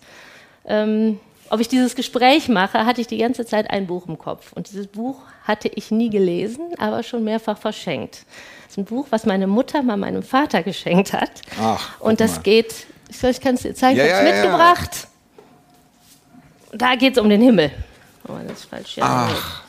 ähm, 0.66 1.20
ob 1.50 1.60
ich 1.62 1.68
dieses 1.68 1.96
Gespräch 1.96 2.48
mache, 2.50 2.86
hatte 2.86 3.02
ich 3.02 3.08
die 3.08 3.18
ganze 3.18 3.46
Zeit 3.46 3.72
ein 3.72 3.88
Buch 3.88 4.08
im 4.08 4.18
Kopf. 4.20 4.54
Und 4.54 4.70
dieses 4.70 4.86
Buch 4.88 5.22
hatte 5.46 5.68
ich 5.74 5.90
nie 5.90 6.10
gelesen, 6.12 6.74
aber 6.78 7.02
schon 7.02 7.24
mehrfach 7.24 7.58
verschenkt. 7.58 8.26
Das 8.66 8.74
ist 8.74 8.78
ein 8.78 8.86
Buch, 8.86 9.08
was 9.10 9.26
meine 9.26 9.48
Mutter 9.48 9.82
mal 9.82 9.98
meinem 9.98 10.22
Vater 10.22 10.62
geschenkt 10.62 11.14
hat. 11.14 11.32
Ach, 11.60 12.00
Und 12.00 12.20
das 12.20 12.36
mal. 12.36 12.42
geht, 12.44 12.86
ich, 13.10 13.42
kann 13.42 13.56
es 13.56 13.62
dir 13.62 13.76
zeigen, 13.76 13.98
Ja, 13.98 14.06
ich 14.06 14.14
habe 14.14 14.28
es 14.28 14.30
ja, 14.30 14.36
ja, 14.36 14.44
mitgebracht. 14.44 15.08
Da 16.72 16.96
geht 16.96 17.14
es 17.18 17.22
um 17.22 17.30
den 17.30 17.42
Himmel. 17.42 17.72
Oh, 18.28 18.34
das 18.48 18.60
ist 18.60 18.66
falsch. 18.66 18.98
Ja, 18.98 19.30
Ach. 19.32 19.64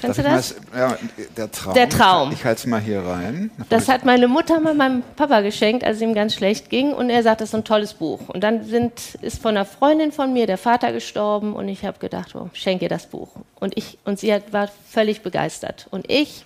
Kannst 0.00 0.18
du 0.18 0.22
das? 0.22 0.54
ja, 0.76 0.98
der 1.36 1.50
Traum. 1.50 1.74
Der 1.74 1.88
Traum. 1.88 2.32
Ich, 2.32 2.44
halte 2.44 2.58
es 2.58 2.66
mal 2.66 2.80
hier 2.80 3.00
rein. 3.00 3.50
Das 3.70 3.88
hat 3.88 4.04
meine 4.04 4.28
Mutter 4.28 4.60
mal 4.60 4.74
meinem 4.74 5.02
Papa 5.16 5.40
geschenkt, 5.40 5.84
als 5.84 5.96
es 5.96 6.02
ihm 6.02 6.12
ganz 6.12 6.34
schlecht 6.34 6.68
ging. 6.68 6.92
Und 6.92 7.08
er 7.08 7.22
sagt, 7.22 7.40
das 7.40 7.48
ist 7.48 7.54
ein 7.54 7.64
tolles 7.64 7.94
Buch. 7.94 8.28
Und 8.28 8.44
dann 8.44 8.64
sind, 8.64 9.14
ist 9.22 9.40
von 9.40 9.56
einer 9.56 9.64
Freundin 9.64 10.12
von 10.12 10.34
mir 10.34 10.46
der 10.46 10.58
Vater 10.58 10.92
gestorben. 10.92 11.54
Und 11.54 11.68
ich 11.68 11.84
habe 11.84 11.98
gedacht, 11.98 12.34
oh, 12.34 12.50
schenk 12.52 12.82
ihr 12.82 12.90
das 12.90 13.06
Buch. 13.06 13.30
Und, 13.58 13.76
ich, 13.78 13.96
und 14.04 14.18
sie 14.18 14.34
hat, 14.34 14.52
war 14.52 14.68
völlig 14.90 15.22
begeistert. 15.22 15.86
Und 15.90 16.10
ich, 16.10 16.44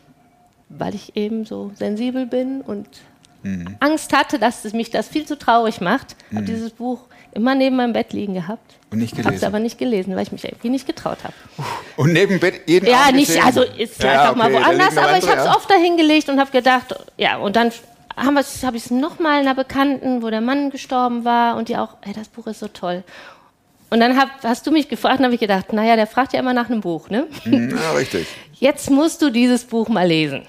weil 0.68 0.94
ich 0.94 1.16
eben 1.16 1.44
so 1.44 1.72
sensibel 1.74 2.26
bin 2.26 2.60
und 2.60 2.86
Mhm. 3.42 3.76
Angst 3.80 4.12
hatte, 4.16 4.38
dass 4.38 4.64
es 4.64 4.72
mich 4.72 4.90
das 4.90 5.08
viel 5.08 5.26
zu 5.26 5.38
traurig 5.38 5.80
macht, 5.80 6.16
habe 6.34 6.44
dieses 6.44 6.70
Buch 6.70 7.00
immer 7.32 7.54
neben 7.54 7.76
meinem 7.76 7.92
Bett 7.92 8.12
liegen 8.12 8.34
gehabt. 8.34 8.74
Und 8.90 8.98
nicht 8.98 9.12
Habe 9.12 9.20
es 9.20 9.26
gelesen. 9.26 9.44
aber 9.46 9.58
nicht 9.60 9.78
gelesen, 9.78 10.16
weil 10.16 10.24
ich 10.24 10.32
mich 10.32 10.44
irgendwie 10.44 10.68
nicht 10.70 10.86
getraut 10.86 11.18
habe. 11.22 11.32
Und 11.96 12.12
neben 12.12 12.40
Bett 12.40 12.62
jeden 12.66 12.86
Ja, 12.88 13.02
Abend 13.02 13.16
nicht, 13.16 13.28
gesehen? 13.28 13.44
also 13.44 13.62
ist 13.62 14.04
auch 14.04 14.34
mal 14.34 14.52
okay, 14.52 14.60
da 14.62 14.66
woanders, 14.66 14.96
aber 14.96 15.16
ich 15.16 15.28
habe 15.28 15.38
es 15.40 15.46
ja. 15.46 15.54
oft 15.56 15.70
dahin 15.70 15.96
gelegt 15.96 16.28
und 16.28 16.40
habe 16.40 16.50
gedacht, 16.50 16.94
ja, 17.16 17.36
und 17.36 17.54
dann 17.56 17.70
habe 18.16 18.40
hab 18.40 18.74
ich 18.74 18.84
es 18.86 18.90
nochmal 18.90 19.40
einer 19.40 19.54
Bekannten, 19.54 20.22
wo 20.22 20.30
der 20.30 20.40
Mann 20.40 20.70
gestorben 20.70 21.24
war 21.24 21.56
und 21.56 21.68
die 21.68 21.76
auch, 21.76 21.96
ey, 22.02 22.12
das 22.12 22.28
Buch 22.28 22.48
ist 22.48 22.58
so 22.60 22.68
toll. 22.68 23.04
Und 23.90 24.00
dann 24.00 24.16
hab, 24.18 24.28
hast 24.44 24.66
du 24.66 24.70
mich 24.72 24.88
gefragt 24.88 25.18
und 25.20 25.24
habe 25.24 25.34
ich 25.34 25.40
gedacht, 25.40 25.72
naja, 25.72 25.96
der 25.96 26.06
fragt 26.06 26.32
ja 26.32 26.40
immer 26.40 26.52
nach 26.52 26.68
einem 26.68 26.80
Buch, 26.80 27.08
ne? 27.10 27.26
Mhm, 27.44 27.70
Ja, 27.76 27.92
richtig. 27.96 28.26
Jetzt 28.54 28.90
musst 28.90 29.22
du 29.22 29.30
dieses 29.30 29.64
Buch 29.64 29.88
mal 29.88 30.06
lesen. 30.06 30.42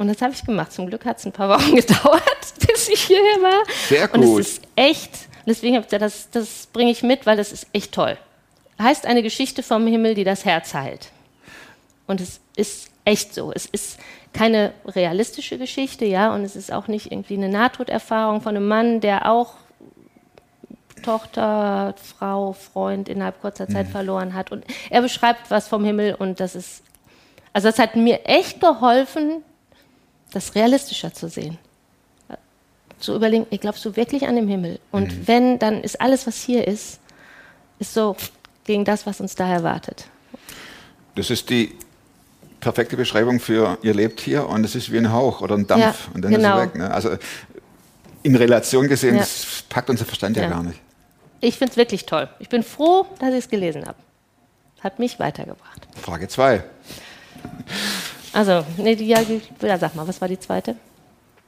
Und 0.00 0.08
das 0.08 0.22
habe 0.22 0.32
ich 0.32 0.42
gemacht. 0.44 0.72
Zum 0.72 0.86
Glück 0.86 1.04
hat 1.04 1.18
es 1.18 1.26
ein 1.26 1.32
paar 1.32 1.48
Wochen 1.50 1.74
gedauert, 1.76 2.54
bis 2.66 2.88
ich 2.88 3.02
hierher 3.02 3.42
war. 3.42 3.62
Sehr 3.88 4.12
Und 4.14 4.22
gut. 4.22 4.40
es 4.40 4.48
ist 4.52 4.62
echt, 4.74 5.10
deswegen 5.46 5.74
habe 5.76 5.84
ich 5.84 5.90
gesagt, 5.90 6.02
das, 6.02 6.30
das 6.30 6.66
bringe 6.72 6.90
ich 6.90 7.02
mit, 7.02 7.26
weil 7.26 7.36
das 7.36 7.52
ist 7.52 7.66
echt 7.74 7.92
toll. 7.92 8.16
Heißt 8.80 9.04
eine 9.04 9.22
Geschichte 9.22 9.62
vom 9.62 9.86
Himmel, 9.86 10.14
die 10.14 10.24
das 10.24 10.46
Herz 10.46 10.72
heilt. 10.72 11.10
Und 12.06 12.22
es 12.22 12.40
ist 12.56 12.88
echt 13.04 13.34
so. 13.34 13.52
Es 13.52 13.66
ist 13.66 13.98
keine 14.32 14.72
realistische 14.86 15.58
Geschichte, 15.58 16.06
ja, 16.06 16.34
und 16.34 16.44
es 16.44 16.56
ist 16.56 16.72
auch 16.72 16.88
nicht 16.88 17.12
irgendwie 17.12 17.34
eine 17.34 17.50
Nahtoderfahrung 17.50 18.40
von 18.40 18.56
einem 18.56 18.66
Mann, 18.68 19.00
der 19.02 19.30
auch 19.30 19.52
Tochter, 21.02 21.94
Frau, 22.18 22.52
Freund 22.52 23.08
innerhalb 23.08 23.40
kurzer 23.40 23.68
Zeit 23.68 23.88
Mhm. 23.88 23.92
verloren 23.92 24.34
hat. 24.34 24.50
Und 24.52 24.64
er 24.90 25.02
beschreibt 25.02 25.50
was 25.50 25.68
vom 25.68 25.84
Himmel 25.84 26.14
und 26.14 26.40
das 26.40 26.54
ist, 26.54 26.82
also 27.52 27.68
das 27.68 27.78
hat 27.78 27.96
mir 27.96 28.26
echt 28.26 28.60
geholfen, 28.60 29.42
das 30.32 30.54
realistischer 30.54 31.12
zu 31.12 31.28
sehen. 31.28 31.58
Zu 32.98 33.14
überlegen, 33.14 33.46
glaubst 33.58 33.84
du 33.84 33.96
wirklich 33.96 34.26
an 34.28 34.36
den 34.36 34.46
Himmel? 34.48 34.78
Und 34.90 35.12
Mhm. 35.16 35.26
wenn, 35.28 35.58
dann 35.58 35.82
ist 35.82 36.00
alles, 36.00 36.26
was 36.26 36.36
hier 36.42 36.68
ist, 36.68 37.00
ist 37.78 37.94
so 37.94 38.14
gegen 38.64 38.84
das, 38.84 39.06
was 39.06 39.20
uns 39.20 39.34
da 39.34 39.48
erwartet. 39.50 40.04
Das 41.14 41.30
ist 41.30 41.48
die 41.48 41.74
perfekte 42.60 42.96
Beschreibung 42.98 43.40
für 43.40 43.78
ihr 43.82 43.94
lebt 43.94 44.20
hier 44.20 44.46
und 44.46 44.64
es 44.64 44.74
ist 44.74 44.92
wie 44.92 44.98
ein 44.98 45.10
Hauch 45.12 45.40
oder 45.40 45.54
ein 45.56 45.66
Dampf 45.66 45.82
Ja, 45.82 45.94
und 46.14 46.22
dann 46.22 46.30
genau. 46.32 46.58
ist 46.58 46.60
er 46.60 46.62
weg. 46.66 46.74
Ne? 46.74 46.90
Also 46.90 47.16
in 48.22 48.36
Relation 48.36 48.86
gesehen, 48.86 49.14
Ja. 49.14 49.20
das 49.22 49.64
packt 49.70 49.88
unser 49.88 50.04
Verstand 50.04 50.36
ja, 50.36 50.42
Ja. 50.42 50.50
gar 50.50 50.62
nicht. 50.62 50.78
Ich 51.40 51.56
finde 51.56 51.70
es 51.70 51.76
wirklich 51.78 52.04
toll. 52.04 52.28
Ich 52.38 52.50
bin 52.50 52.62
froh, 52.62 53.06
dass 53.18 53.30
ich 53.30 53.38
es 53.38 53.48
gelesen 53.48 53.86
habe. 53.86 53.96
Hat 54.80 54.98
mich 54.98 55.18
weitergebracht. 55.18 55.88
Frage 56.02 56.28
2. 56.28 56.62
Also, 58.32 58.64
nee, 58.76 58.94
die, 58.96 59.06
ja, 59.06 59.20
ja, 59.62 59.78
sag 59.78 59.94
mal, 59.94 60.06
was 60.06 60.20
war 60.20 60.28
die 60.28 60.38
zweite? 60.38 60.76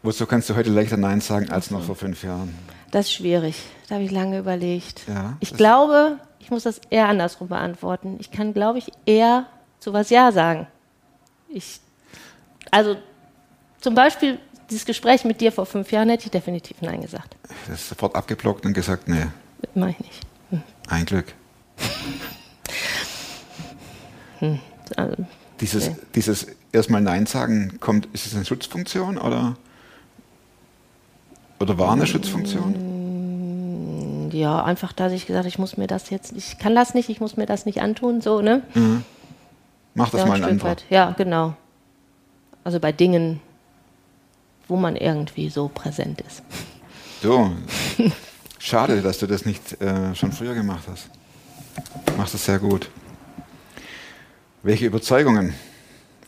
Wozu 0.03 0.27
kannst 0.27 0.51
du 0.51 0.57
heute 0.57 0.71
leichter 0.71 0.97
Nein 0.97 1.21
sagen 1.21 1.51
als 1.51 1.71
noch 1.71 1.83
vor 1.85 1.95
fünf 1.95 2.25
Jahren? 2.25 2.55
Das 2.91 3.07
ist 3.07 3.13
schwierig. 3.13 3.57
Da 3.89 3.97
habe 3.97 4.05
ich 4.05 4.11
lange 4.11 4.39
überlegt. 4.39 5.03
Ja, 5.07 5.37
ich 5.41 5.55
glaube, 5.55 6.19
ich 6.41 6.51
muss 6.51 6.65
das 6.65 6.81
eher 6.91 7.09
andersrum 7.09 7.49
beantworten. 7.49 8.17
Ich 8.21 8.31
kann, 8.33 8.53
glaube 8.53 8.79
ich, 8.79 8.91
eher 9.07 9.47
zu 9.79 9.93
was 9.93 10.11
Ja 10.11 10.33
sagen. 10.33 10.67
Ich, 11.49 11.81
also 12.71 12.97
zum 13.81 13.95
Beispiel 13.95 14.39
dieses 14.71 14.85
Gespräch 14.85 15.25
mit 15.25 15.41
dir 15.41 15.53
vor 15.53 15.67
fünf 15.67 15.93
Jahren 15.93 16.09
hätte 16.09 16.25
ich 16.25 16.31
definitiv 16.33 16.83
Nein 16.83 17.01
gesagt. 17.03 17.37
Das 17.69 17.81
ist 17.81 17.89
sofort 17.91 18.17
abgeblockt 18.17 18.67
und 18.67 18.73
gesagt, 18.73 19.07
nee, 19.09 19.27
Das 19.61 19.71
mache 19.77 19.91
ich 19.91 20.01
nicht. 20.01 20.21
ein 20.89 21.05
Glück. 21.07 21.33
Also, 24.97 25.15
Dieses, 25.61 25.89
Nee. 25.89 25.97
dieses 26.17 26.47
erstmal 26.73 27.01
Nein 27.01 27.27
sagen, 27.27 27.79
kommt, 27.81 28.07
ist 28.13 28.27
es 28.27 28.35
eine 28.35 28.45
Schutzfunktion 28.45 29.19
oder, 29.19 29.57
oder 31.61 31.79
war 31.79 31.93
eine 31.93 32.07
Schutzfunktion? 32.07 34.31
ja, 34.33 34.65
einfach, 34.65 34.93
dass 34.95 35.13
ich 35.13 35.27
gesagt 35.27 35.41
habe, 35.41 35.49
ich 35.49 35.59
muss 35.59 35.77
mir 35.77 35.87
das 35.87 36.09
jetzt, 36.11 36.33
ich 36.35 36.59
kann 36.59 36.75
das 36.75 36.95
nicht, 36.95 37.11
ich 37.11 37.21
muss 37.21 37.37
mir 37.37 37.45
das 37.47 37.67
nicht 37.67 37.83
antun, 37.83 38.21
so, 38.23 38.41
ne? 38.41 38.63
Mach 39.95 40.09
das 40.11 40.23
Ja, 40.23 40.27
mal 40.27 40.37
ein 40.37 40.45
anderer. 40.45 40.71
weit. 40.71 40.85
Ja, 40.89 41.11
genau. 41.11 41.55
Also 42.65 42.81
bei 42.81 42.93
Dingen, 42.93 43.41
wo 44.69 44.77
man 44.77 44.97
irgendwie 44.97 45.51
so 45.51 45.69
präsent 45.69 46.23
ist. 46.23 46.43
So, 47.23 47.51
schade, 48.59 49.03
dass 49.03 49.19
du 49.19 49.27
das 49.27 49.45
nicht 49.45 49.81
äh, 49.83 50.15
schon 50.15 50.33
früher 50.33 50.55
gemacht 50.55 50.85
hast. 50.91 51.11
Machst 52.17 52.33
das 52.33 52.47
sehr 52.47 52.59
gut. 52.59 52.89
Welche 54.63 54.87
Überzeugungen, 54.87 55.53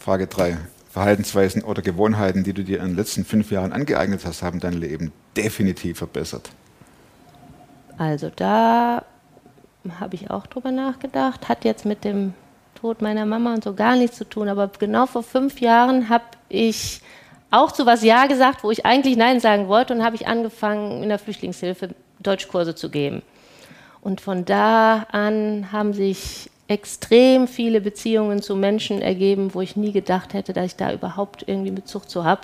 Frage 0.04 0.26
3, 0.26 0.58
Verhaltensweisen 0.90 1.64
oder 1.64 1.80
Gewohnheiten, 1.80 2.44
die 2.44 2.52
du 2.52 2.62
dir 2.62 2.80
in 2.80 2.88
den 2.88 2.96
letzten 2.96 3.24
fünf 3.24 3.50
Jahren 3.50 3.72
angeeignet 3.72 4.26
hast, 4.26 4.42
haben 4.42 4.60
dein 4.60 4.74
Leben 4.74 5.12
definitiv 5.34 5.96
verbessert? 5.96 6.50
Also 7.96 8.30
da 8.36 9.02
habe 9.98 10.14
ich 10.14 10.30
auch 10.30 10.46
drüber 10.46 10.72
nachgedacht. 10.72 11.48
Hat 11.48 11.64
jetzt 11.64 11.86
mit 11.86 12.04
dem 12.04 12.34
Tod 12.74 13.00
meiner 13.00 13.24
Mama 13.24 13.54
und 13.54 13.64
so 13.64 13.72
gar 13.72 13.96
nichts 13.96 14.18
zu 14.18 14.28
tun. 14.28 14.50
Aber 14.50 14.70
genau 14.78 15.06
vor 15.06 15.22
fünf 15.22 15.62
Jahren 15.62 16.10
habe 16.10 16.24
ich 16.50 17.00
auch 17.50 17.72
zu 17.72 17.86
was 17.86 18.04
Ja 18.04 18.26
gesagt, 18.26 18.62
wo 18.62 18.70
ich 18.70 18.84
eigentlich 18.84 19.16
Nein 19.16 19.40
sagen 19.40 19.68
wollte. 19.68 19.94
Und 19.94 20.04
habe 20.04 20.16
ich 20.16 20.26
angefangen, 20.26 21.02
in 21.02 21.08
der 21.08 21.18
Flüchtlingshilfe 21.18 21.94
Deutschkurse 22.20 22.74
zu 22.74 22.90
geben. 22.90 23.22
Und 24.02 24.20
von 24.20 24.44
da 24.44 25.06
an 25.12 25.72
haben 25.72 25.94
sich 25.94 26.50
extrem 26.68 27.46
viele 27.46 27.80
Beziehungen 27.80 28.40
zu 28.40 28.56
Menschen 28.56 29.02
ergeben, 29.02 29.54
wo 29.54 29.60
ich 29.60 29.76
nie 29.76 29.92
gedacht 29.92 30.32
hätte, 30.32 30.52
dass 30.52 30.66
ich 30.66 30.76
da 30.76 30.92
überhaupt 30.92 31.44
irgendwie 31.46 31.70
Bezug 31.70 32.08
zu 32.08 32.24
habe. 32.24 32.42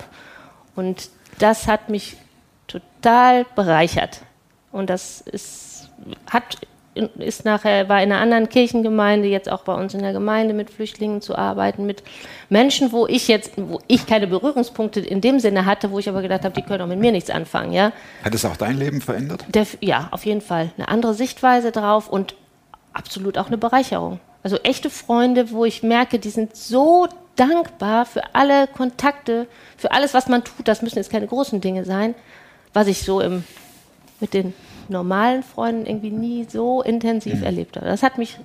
Und 0.75 1.09
das 1.39 1.67
hat 1.67 1.89
mich 1.89 2.17
total 2.67 3.45
bereichert. 3.55 4.21
Und 4.71 4.89
das 4.89 5.21
ist, 5.21 5.89
hat, 6.29 6.57
ist 7.17 7.45
nachher, 7.45 7.89
war 7.89 8.01
in 8.03 8.11
einer 8.11 8.21
anderen 8.21 8.47
Kirchengemeinde, 8.47 9.27
jetzt 9.27 9.51
auch 9.51 9.63
bei 9.63 9.73
uns 9.73 9.95
in 9.95 10.01
der 10.01 10.13
Gemeinde 10.13 10.53
mit 10.53 10.69
Flüchtlingen 10.69 11.21
zu 11.21 11.35
arbeiten, 11.35 11.87
mit 11.87 12.03
Menschen, 12.49 12.91
wo 12.91 13.07
ich 13.07 13.27
jetzt, 13.27 13.53
wo 13.57 13.79
ich 13.87 14.05
keine 14.05 14.27
Berührungspunkte 14.27 14.99
in 14.99 15.19
dem 15.19 15.39
Sinne 15.39 15.65
hatte, 15.65 15.91
wo 15.91 15.97
ich 15.97 16.07
aber 16.07 16.21
gedacht 16.21 16.45
habe, 16.45 16.53
die 16.53 16.61
können 16.61 16.81
auch 16.83 16.87
mit 16.87 16.99
mir 16.99 17.11
nichts 17.11 17.31
anfangen, 17.31 17.73
ja. 17.73 17.91
Hat 18.23 18.35
es 18.35 18.45
auch 18.45 18.55
dein 18.55 18.77
Leben 18.77 19.01
verändert? 19.01 19.45
Der, 19.49 19.65
ja, 19.79 20.09
auf 20.11 20.25
jeden 20.25 20.41
Fall. 20.41 20.71
Eine 20.77 20.89
andere 20.89 21.15
Sichtweise 21.15 21.71
drauf 21.71 22.07
und 22.07 22.35
absolut 22.93 23.37
auch 23.37 23.47
eine 23.47 23.57
Bereicherung. 23.57 24.19
Also 24.43 24.57
echte 24.57 24.89
Freunde, 24.89 25.51
wo 25.51 25.65
ich 25.65 25.83
merke, 25.83 26.19
die 26.19 26.29
sind 26.29 26.55
so 26.55 27.07
dankbar 27.35 28.05
für 28.05 28.35
alle 28.35 28.67
Kontakte, 28.67 29.47
für 29.77 29.91
alles, 29.91 30.13
was 30.13 30.27
man 30.27 30.43
tut. 30.43 30.67
Das 30.67 30.81
müssen 30.81 30.97
jetzt 30.97 31.11
keine 31.11 31.27
großen 31.27 31.61
Dinge 31.61 31.85
sein, 31.85 32.15
was 32.73 32.87
ich 32.87 33.03
so 33.03 33.21
im, 33.21 33.43
mit 34.19 34.33
den 34.33 34.53
normalen 34.89 35.43
Freunden 35.43 35.85
irgendwie 35.85 36.09
nie 36.09 36.45
so 36.49 36.81
intensiv 36.81 37.43
erlebt 37.43 37.77
habe. 37.77 37.85
Das 37.85 38.03
hat 38.03 38.17
mich 38.17 38.37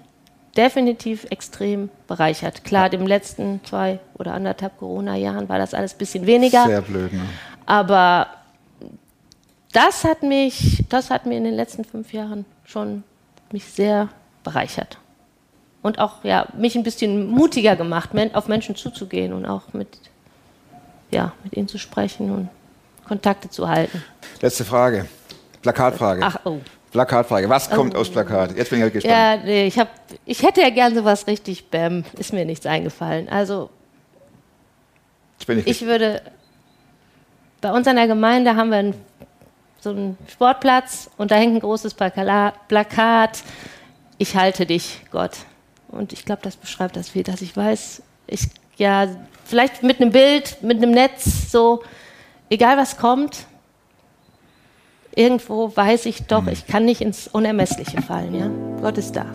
definitiv 0.57 1.27
extrem 1.31 1.91
bereichert. 2.07 2.65
Klar, 2.65 2.89
den 2.89 3.07
letzten 3.07 3.61
zwei 3.65 3.99
oder 4.15 4.33
anderthalb 4.33 4.79
Corona-Jahren 4.79 5.49
war 5.49 5.59
das 5.59 5.75
alles 5.75 5.95
ein 5.95 5.99
bisschen 5.99 6.27
weniger. 6.27 6.67
Sehr 6.67 6.83
blöd, 6.83 7.13
ne? 7.13 7.23
Aber 7.67 8.29
das 9.73 10.05
hat 10.05 10.23
mich, 10.23 10.85
das 10.89 11.11
hat 11.11 11.27
mir 11.27 11.37
in 11.37 11.45
den 11.45 11.55
letzten 11.55 11.85
fünf 11.85 12.13
Jahren 12.13 12.47
schon 12.65 13.03
mich 13.53 13.65
sehr 13.65 14.09
bereichert. 14.47 14.99
Und 15.83 15.99
auch 15.99 16.25
ja, 16.25 16.47
mich 16.57 16.75
ein 16.77 16.83
bisschen 16.83 17.29
mutiger 17.29 17.77
gemacht, 17.77 18.11
auf 18.33 18.49
Menschen 18.49 18.75
zuzugehen 18.77 19.33
und 19.33 19.45
auch 19.45 19.73
mit, 19.73 19.89
ja, 21.11 21.33
mit 21.45 21.57
ihnen 21.57 21.69
zu 21.69 21.79
sprechen 21.79 22.31
und 22.31 22.49
Kontakte 23.07 23.51
zu 23.51 23.69
halten. 23.69 24.03
Letzte 24.41 24.65
Frage. 24.65 25.07
Plakatfrage. 25.63 26.23
Ach, 26.25 26.39
oh. 26.45 26.59
Plakatfrage. 26.93 27.49
Was 27.49 27.69
kommt 27.69 27.95
aus 27.95 28.09
Plakat? 28.09 28.57
Jetzt 28.57 28.71
bin 28.71 28.79
ich 28.79 28.85
halt 28.85 28.93
gespannt. 28.95 29.15
Ja, 29.15 29.37
nee, 29.37 29.67
ich, 29.67 29.79
hab, 29.79 29.89
ich 30.25 30.43
hätte 30.43 30.63
ja 30.63 30.71
gern 30.71 30.95
sowas 30.95 31.27
richtig, 31.27 31.69
bäm, 31.69 32.05
ist 32.19 32.33
mir 32.33 32.45
nichts 32.45 32.67
eingefallen. 32.67 33.29
Also 33.29 33.71
ich, 35.41 35.67
ich 35.67 35.83
würde, 35.83 36.23
bei 37.61 37.71
uns 37.71 37.87
an 37.87 37.97
der 37.97 38.07
Gemeinde 38.07 38.57
haben 38.57 38.71
wir 38.71 38.79
einen, 38.79 38.95
so 39.81 39.91
einen 39.91 40.17
Sportplatz 40.29 41.11
und 41.17 41.31
da 41.31 41.37
hängt 41.37 41.55
ein 41.55 41.61
großes 41.61 41.95
Plakat, 41.95 43.43
ich 44.19 44.37
halte 44.37 44.67
dich, 44.67 45.03
Gott. 45.11 45.33
Und 45.89 46.13
ich 46.13 46.25
glaube, 46.25 46.43
das 46.43 46.57
beschreibt 46.57 46.97
das 46.97 47.11
viel, 47.11 47.23
dass 47.23 47.43
ich 47.43 47.57
weiß, 47.57 48.03
ich, 48.27 48.49
ja, 48.77 49.09
vielleicht 49.45 49.83
mit 49.83 50.01
einem 50.01 50.11
Bild, 50.11 50.59
mit 50.63 50.79
einem 50.79 50.91
Netz, 50.91 51.51
so, 51.51 51.83
egal 52.51 52.77
was 52.77 52.97
kommt, 52.97 53.47
irgendwo 55.15 55.75
weiß 55.75 56.07
ich 56.07 56.25
doch, 56.25 56.47
ich 56.47 56.67
kann 56.67 56.85
nicht 56.85 57.01
ins 57.01 57.29
Unermessliche 57.29 58.03
fallen, 58.03 58.35
ja. 58.35 58.51
Gott 58.81 58.99
ist 58.99 59.13
da. 59.13 59.27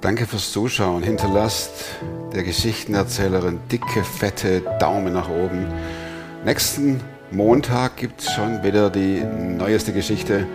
Danke 0.00 0.26
fürs 0.26 0.52
Zuschauen. 0.52 1.02
Hinterlasst 1.02 1.86
der 2.32 2.44
Geschichtenerzählerin 2.44 3.58
dicke, 3.70 4.04
fette 4.04 4.62
Daumen 4.78 5.12
nach 5.12 5.28
oben. 5.28 5.66
Nächsten 6.44 7.00
Montag 7.32 7.96
gibt 7.96 8.20
es 8.20 8.30
schon 8.30 8.62
wieder 8.62 8.90
die 8.90 9.20
neueste 9.22 9.92
Geschichte. 9.92 10.46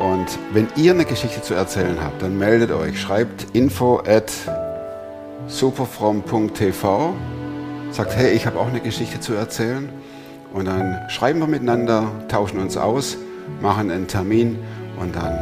Und 0.00 0.38
wenn 0.52 0.66
ihr 0.76 0.92
eine 0.92 1.04
Geschichte 1.04 1.42
zu 1.42 1.54
erzählen 1.54 1.98
habt, 2.02 2.22
dann 2.22 2.36
meldet 2.38 2.72
euch. 2.72 3.00
Schreibt 3.00 3.54
info 3.54 3.98
at 3.98 4.32
superfrom.tv. 5.46 7.14
Sagt, 7.92 8.16
hey, 8.16 8.32
ich 8.32 8.46
habe 8.46 8.58
auch 8.58 8.68
eine 8.68 8.80
Geschichte 8.80 9.20
zu 9.20 9.34
erzählen. 9.34 9.88
Und 10.52 10.64
dann 10.64 10.98
schreiben 11.08 11.38
wir 11.38 11.46
miteinander, 11.46 12.10
tauschen 12.28 12.58
uns 12.58 12.76
aus, 12.76 13.16
machen 13.60 13.90
einen 13.90 14.08
Termin 14.08 14.58
und 14.98 15.14
dann 15.14 15.38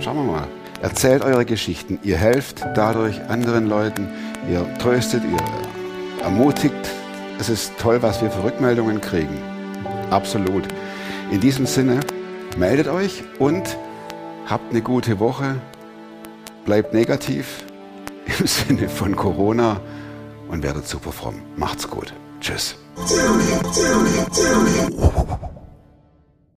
Schauen 0.00 0.16
wir 0.16 0.24
mal. 0.24 0.48
Erzählt 0.82 1.22
eure 1.22 1.44
Geschichten. 1.44 1.98
Ihr 2.02 2.16
helft 2.16 2.64
dadurch 2.74 3.20
anderen 3.28 3.66
Leuten. 3.66 4.08
Ihr 4.50 4.66
tröstet, 4.78 5.22
ihr 5.24 6.22
ermutigt. 6.22 6.74
Es 7.38 7.48
ist 7.48 7.72
toll, 7.78 8.02
was 8.02 8.20
wir 8.20 8.30
für 8.30 8.42
Rückmeldungen 8.44 9.00
kriegen. 9.00 9.38
Absolut. 10.10 10.64
In 11.30 11.40
diesem 11.40 11.66
Sinne, 11.66 12.00
meldet 12.56 12.88
euch 12.88 13.22
und 13.38 13.76
habt 14.46 14.70
eine 14.70 14.82
gute 14.82 15.18
Woche. 15.20 15.56
Bleibt 16.64 16.94
negativ 16.94 17.64
im 18.38 18.46
Sinne 18.46 18.88
von 18.88 19.16
Corona 19.16 19.80
und 20.48 20.62
werdet 20.62 20.86
super 20.86 21.12
fromm. 21.12 21.42
Macht's 21.56 21.88
gut. 21.88 22.12
Tschüss. 22.40 22.76